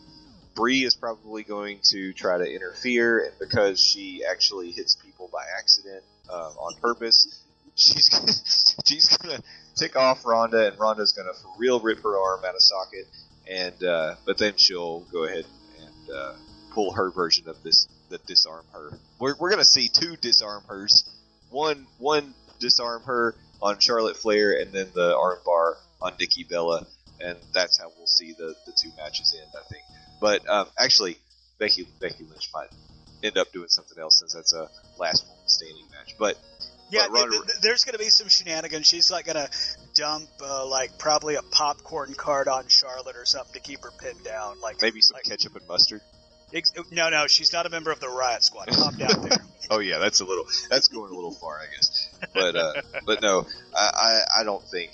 [0.55, 5.43] Brie is probably going to try to interfere, and because she actually hits people by
[5.57, 7.43] accident uh, on purpose,
[7.75, 9.41] she's she's going
[9.77, 13.07] to tick off Ronda, and Ronda's to for real rip her arm out of socket.
[13.49, 15.45] And uh, but then she'll go ahead
[15.79, 16.33] and uh,
[16.71, 18.91] pull her version of this that disarm her.
[19.19, 21.09] We're, we're to see two disarm hers.
[21.49, 26.85] One one disarm her on Charlotte Flair, and then the armbar on Nikki Bella,
[27.21, 29.83] and that's how we'll see the, the two matches end, I think.
[30.19, 31.17] But um, actually,
[31.57, 32.69] Becky Becky Lynch might
[33.23, 34.69] end up doing something else since that's a
[34.99, 36.15] last standing match.
[36.19, 36.37] But
[36.89, 38.87] Yeah, th- th- there's going to be some shenanigans.
[38.87, 39.49] She's like going to
[39.93, 44.23] dump uh, like probably a popcorn card on Charlotte or something to keep her pinned
[44.23, 44.61] down.
[44.61, 46.01] Like maybe some like, ketchup and mustard.
[46.53, 48.67] Ex- no, no, she's not a member of the Riot Squad.
[48.69, 49.37] Calm down there.
[49.69, 52.07] Oh yeah, that's a little that's going a little far, I guess.
[52.33, 52.73] But uh,
[53.05, 53.91] but no, I,
[54.37, 54.93] I I don't think.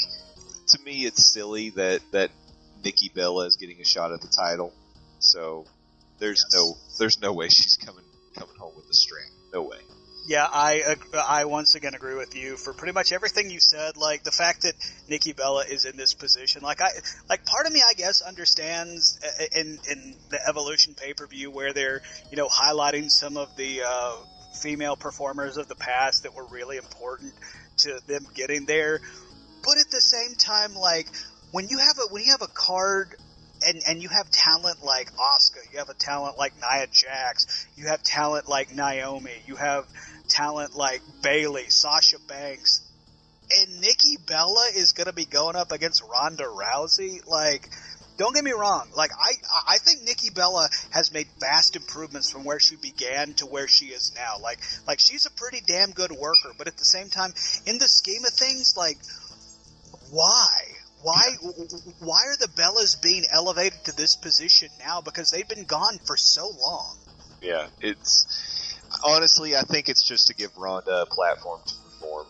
[0.69, 2.31] To me, it's silly that that
[2.83, 4.73] Nikki Bella is getting a shot at the title.
[5.19, 5.65] So
[6.17, 6.55] there's Yes.
[6.59, 8.03] no there's no way she's coming
[8.35, 9.22] coming home with the string.
[10.25, 13.97] Yeah, I I once again agree with you for pretty much everything you said.
[13.97, 14.73] Like the fact that
[15.09, 16.89] Nikki Bella is in this position, like I
[17.29, 21.51] like part of me, I guess, understands uh, in in the Evolution pay per view
[21.51, 22.01] where they're
[22.31, 24.15] you know highlighting some of the uh,
[24.53, 27.33] female performers of the past that were really important
[27.77, 29.01] to them getting there.
[29.61, 31.07] But at the same time, like
[31.51, 33.13] when you have a when you have a card
[33.65, 37.87] and and you have talent like Asuka, you have a talent like Nia Jax, you
[37.87, 39.85] have talent like Naomi, you have
[40.33, 42.81] talent like Bayley, Sasha Banks,
[43.59, 47.25] and Nikki Bella is going to be going up against Ronda Rousey.
[47.27, 47.69] Like,
[48.17, 48.87] don't get me wrong.
[48.95, 49.31] Like, I
[49.67, 53.85] I think Nikki Bella has made vast improvements from where she began to where she
[53.85, 54.37] is now.
[54.41, 57.33] Like, like she's a pretty damn good worker, but at the same time,
[57.65, 58.97] in the scheme of things, like,
[60.11, 60.47] why?
[61.03, 61.21] Why
[61.99, 65.01] why are the Bellas being elevated to this position now?
[65.01, 66.97] Because they've been gone for so long.
[67.41, 68.62] Yeah, it's
[69.03, 72.25] honestly, I think it's just to give Ronda a platform to perform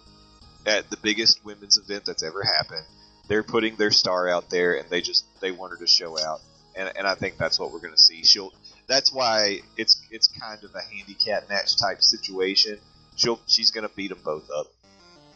[0.65, 2.85] at the biggest women's event that's ever happened.
[3.27, 6.41] They're putting their star out there, and they just they want her to show out,
[6.75, 8.23] and and I think that's what we're going to see.
[8.23, 8.51] She'll.
[8.87, 12.79] That's why it's it's kind of a handicap match type situation.
[13.15, 14.67] She'll she's going to beat them both up.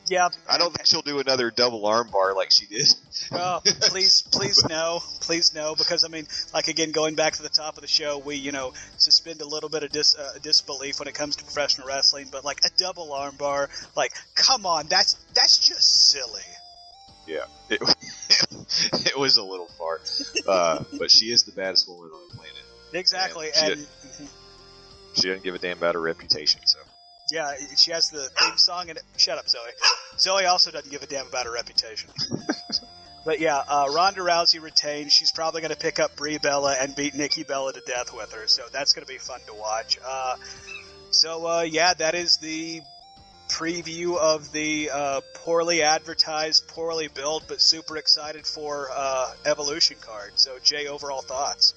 [0.10, 2.88] Yeah, I don't think she'll do another double arm bar like she did.
[3.32, 7.50] Oh, please, please no, please no, because I mean, like again, going back to the
[7.50, 11.00] top of the show, we you know suspend a little bit of dis, uh, disbelief
[11.00, 15.16] when it comes to professional wrestling, but like a double armbar, like come on, that's
[15.34, 16.42] that's just silly.
[17.28, 17.82] Yeah, it,
[19.08, 20.00] it was a little far,
[20.48, 22.54] uh, but she is the baddest woman on the planet.
[22.94, 23.88] Exactly, Yeah, she- and
[25.16, 26.62] She doesn't give a damn about her reputation.
[26.66, 26.80] So
[27.32, 29.62] yeah, she has the theme song, and shut up, Zoe.
[30.18, 32.10] Zoe also doesn't give a damn about her reputation.
[33.26, 35.12] But yeah, uh, Ronda Rousey retained.
[35.12, 38.32] She's probably going to pick up Brie Bella and beat Nikki Bella to death with
[38.32, 38.48] her.
[38.48, 40.00] So that's going to be fun to watch.
[40.02, 40.38] Uh,
[41.12, 42.80] so uh, yeah, that is the
[43.50, 50.32] preview of the uh, poorly advertised, poorly built, but super excited for uh, Evolution card.
[50.36, 51.74] So Jay, overall thoughts?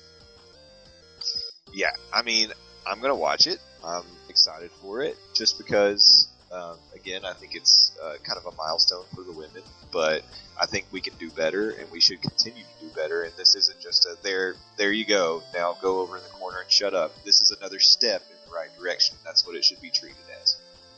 [1.73, 2.53] yeah, I mean,
[2.87, 3.59] I'm gonna watch it.
[3.85, 4.05] I'm
[4.41, 6.29] excited for it just because.
[6.53, 9.63] Um, again, I think it's uh, kind of a milestone for the women,
[9.93, 10.25] but
[10.61, 13.23] I think we can do better, and we should continue to do better.
[13.23, 14.57] And this isn't just a there.
[14.77, 15.45] There you go.
[15.55, 17.13] Now go over in the corner and shut up.
[17.25, 19.17] This is another step in the right direction.
[19.25, 20.57] That's what it should be treated as.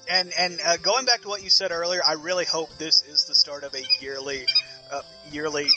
[0.09, 3.27] And and uh, going back to what you said earlier, I really hope this is
[3.27, 4.47] the start of a yearly,
[4.91, 5.69] uh, yearly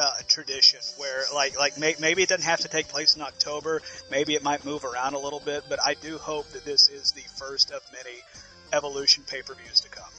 [0.00, 3.82] uh, tradition where like like may, maybe it doesn't have to take place in October.
[4.10, 7.12] Maybe it might move around a little bit, but I do hope that this is
[7.12, 8.16] the first of many
[8.72, 10.10] evolution pay per views to come.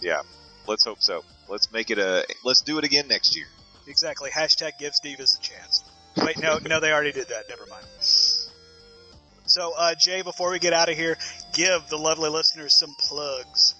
[0.00, 0.22] Yeah,
[0.66, 1.24] Let's hope so.
[1.48, 2.26] Let's make it a.
[2.44, 3.46] Let's do it again next year.
[3.86, 4.30] Exactly.
[4.30, 5.84] Hashtag give Divas a chance.
[6.16, 7.44] Wait, no, no, they already did that.
[7.48, 7.84] Never mind.
[8.00, 11.18] So, uh, Jay, before we get out of here,
[11.52, 13.74] give the lovely listeners some plugs.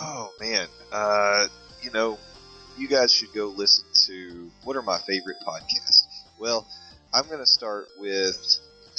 [0.00, 1.46] Oh man, uh,
[1.82, 2.18] you know,
[2.78, 6.06] you guys should go listen to what are my favorite podcasts.
[6.38, 6.66] Well,
[7.12, 8.36] I'm going to start with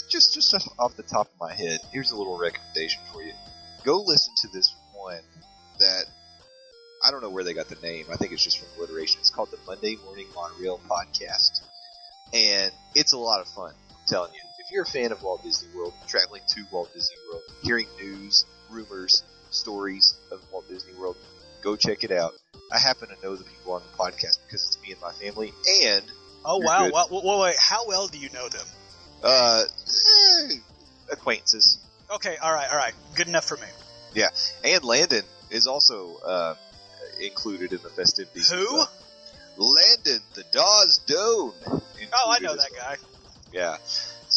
[0.09, 1.79] just just off the top of my head.
[1.91, 3.33] Here's a little recommendation for you.
[3.83, 5.21] Go listen to this one
[5.79, 6.05] that
[7.05, 8.05] I don't know where they got the name.
[8.11, 9.21] I think it's just from alliteration.
[9.21, 11.61] It's called the Monday Morning Monorail Podcast,
[12.33, 13.73] and it's a lot of fun.
[13.89, 17.15] I'm telling you, if you're a fan of Walt Disney World, traveling to Walt Disney
[17.31, 21.15] World, hearing news, rumors, stories of Walt Disney World,
[21.61, 22.33] go check it out.
[22.71, 25.53] I happen to know the people on the podcast because it's me and my family,
[25.83, 26.03] and
[26.45, 26.89] oh wow,
[27.41, 28.65] wait, how well do you know them?
[29.23, 30.55] uh, eh,
[31.11, 31.77] acquaintances.
[32.11, 33.67] Okay, all right, all right, good enough for me.
[34.13, 34.29] Yeah,
[34.63, 36.55] and Landon is also uh,
[37.21, 38.49] included in the festivities.
[38.49, 38.65] Who?
[38.75, 38.89] well.
[39.57, 41.53] Landon, the Dawes Doan.
[42.13, 42.81] Oh, I know that well.
[42.81, 42.95] guy.
[43.51, 43.77] Yeah.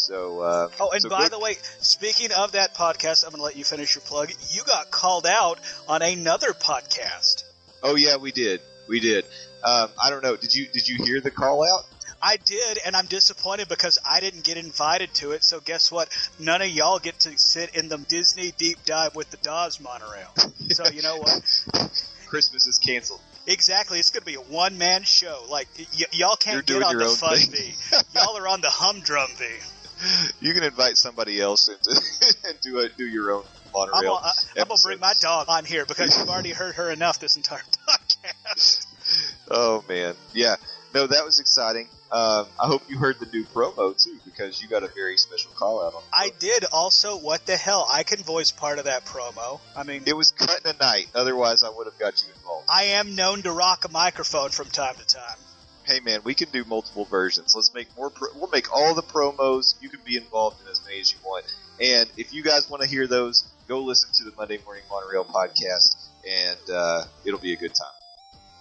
[0.02, 0.40] So.
[0.40, 3.56] Uh, Oh, and so by the way, speaking of that podcast, I'm going to let
[3.56, 4.30] you finish your plug.
[4.50, 7.44] You got called out on another podcast.
[7.82, 8.60] Oh yeah, we did.
[8.88, 9.24] We did.
[9.64, 10.36] Um, I don't know.
[10.36, 11.84] Did you did you hear the call out?
[12.22, 15.42] I did, and I'm disappointed because I didn't get invited to it.
[15.42, 16.08] So guess what?
[16.38, 20.32] None of y'all get to sit in the Disney deep dive with the Dawes monorail.
[20.70, 21.42] So you know what?
[22.28, 23.20] Christmas is canceled.
[23.46, 25.44] Exactly, it's going to be a one man show.
[25.50, 27.74] Like y- y'all can't You're get on the fun thing.
[27.74, 27.96] V.
[28.14, 29.44] Y'all are on the humdrum V.
[30.40, 31.90] You can invite somebody else into
[32.48, 34.14] and do a, do your own I'm monorail.
[34.20, 37.36] gonna, I'm gonna bring my dog on here because you've already heard her enough this
[37.36, 38.86] entire podcast.
[39.50, 40.56] Oh man, yeah.
[40.94, 41.88] No, that was exciting.
[42.10, 45.50] Um, I hope you heard the new promo too, because you got a very special
[45.52, 46.02] call out on.
[46.12, 47.16] I did also.
[47.16, 47.88] What the hell?
[47.90, 49.60] I can voice part of that promo.
[49.74, 51.06] I mean, It was cut in a night.
[51.14, 52.68] Otherwise, I would have got you involved.
[52.70, 55.38] I am known to rock a microphone from time to time.
[55.84, 57.54] Hey man, we can do multiple versions.
[57.56, 58.10] Let's make more.
[58.10, 59.74] Pro- we'll make all the promos.
[59.80, 61.44] You can be involved in as many as you want.
[61.80, 65.24] And if you guys want to hear those, go listen to the Monday Morning Monorail
[65.24, 65.96] podcast,
[66.28, 67.88] and uh, it'll be a good time.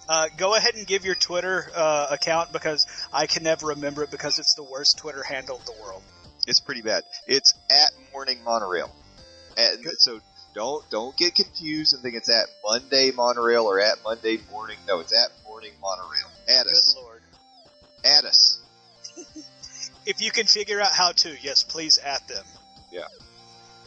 [0.09, 4.11] Uh, go ahead and give your Twitter uh, account because I can never remember it
[4.11, 6.01] because it's the worst Twitter handle in the world.
[6.47, 7.03] It's pretty bad.
[7.28, 8.89] It's at Morning Monorail.
[9.55, 9.99] Good.
[9.99, 10.19] so
[10.55, 14.78] don't don't get confused and think it's at Monday Monorail or at Monday Morning.
[14.88, 16.30] No, it's at Morning Monorail.
[16.47, 16.95] At us.
[16.97, 17.11] Lord.
[18.03, 18.59] At us.
[20.05, 22.45] If you can figure out how to, yes, please at them.
[22.91, 23.07] Yeah.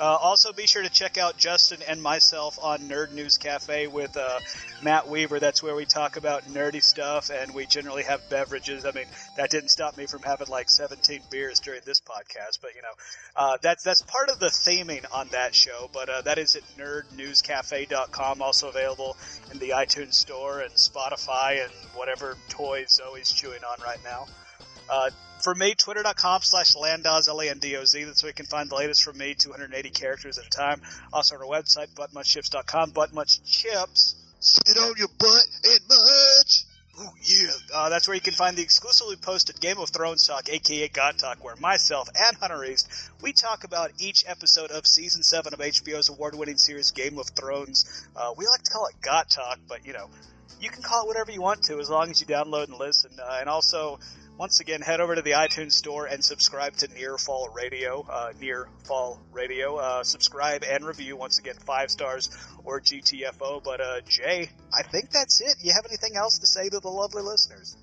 [0.00, 4.16] Uh, also, be sure to check out Justin and myself on Nerd News Cafe with
[4.16, 4.40] uh,
[4.82, 5.38] Matt Weaver.
[5.38, 8.84] That's where we talk about nerdy stuff, and we generally have beverages.
[8.84, 12.74] I mean, that didn't stop me from having like 17 beers during this podcast, but
[12.74, 12.88] you know,
[13.36, 15.88] uh, that's that's part of the theming on that show.
[15.92, 19.16] But uh, that is at nerdnewscafe.com, also available
[19.52, 24.26] in the iTunes Store and Spotify and whatever toys Zoe's chewing on right now.
[25.44, 28.04] For me, twitter.com slash landoz, L-A-N-D-O-Z.
[28.04, 30.80] That's where you can find the latest from me, 280 characters at a time.
[31.12, 34.14] Also on our website, buttmunchchips.com, buttmunchchips.
[34.40, 36.64] Sit on your butt and munch.
[36.98, 37.50] Oh yeah.
[37.74, 41.18] Uh, that's where you can find the exclusively posted Game of Thrones talk, aka GoT
[41.18, 42.88] Talk, where myself and Hunter East,
[43.20, 48.06] we talk about each episode of season 7 of HBO's award-winning series Game of Thrones.
[48.16, 50.08] Uh, we like to call it GoT Talk, but, you know,
[50.58, 53.10] you can call it whatever you want to as long as you download and listen.
[53.20, 53.98] Uh, and also,
[54.36, 58.04] once again, head over to the iTunes store and subscribe to Near Fall Radio.
[58.08, 59.76] Uh, Near Fall Radio.
[59.76, 61.16] Uh, subscribe and review.
[61.16, 62.30] Once again, five stars
[62.64, 63.62] or GTFO.
[63.62, 65.56] But uh, Jay, I think that's it.
[65.60, 67.76] You have anything else to say to the lovely listeners?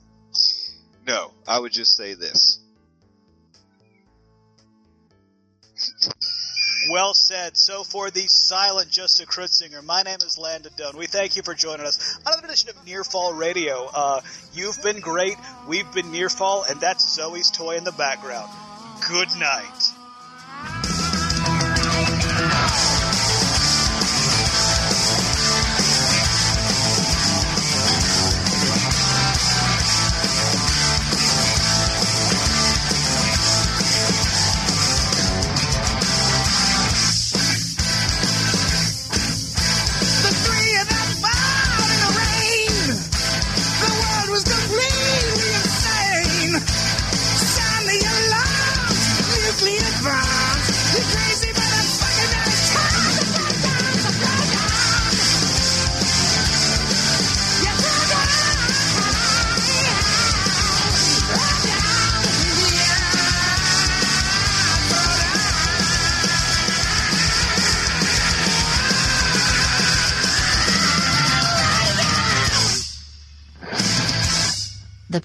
[1.07, 2.59] No, I would just say this.
[6.89, 7.57] Well said.
[7.57, 10.97] So for the silent Justin Krutzinger, my name is Landon Dunn.
[10.97, 13.89] We thank you for joining us on another edition of Near Fall Radio.
[13.93, 14.21] Uh,
[14.53, 15.35] you've been great.
[15.67, 18.49] We've been Near Fall, and that's Zoe's toy in the background.
[19.07, 19.80] Good night.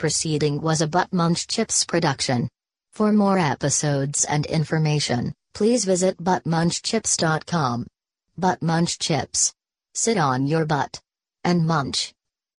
[0.07, 2.49] Proceeding was a Butt Munch Chips production.
[2.93, 7.89] For more episodes and information, please visit buttmunchchips.com.
[8.39, 9.53] Butt Munch Chips.
[9.95, 11.01] Sit on your butt
[11.43, 12.16] and munch.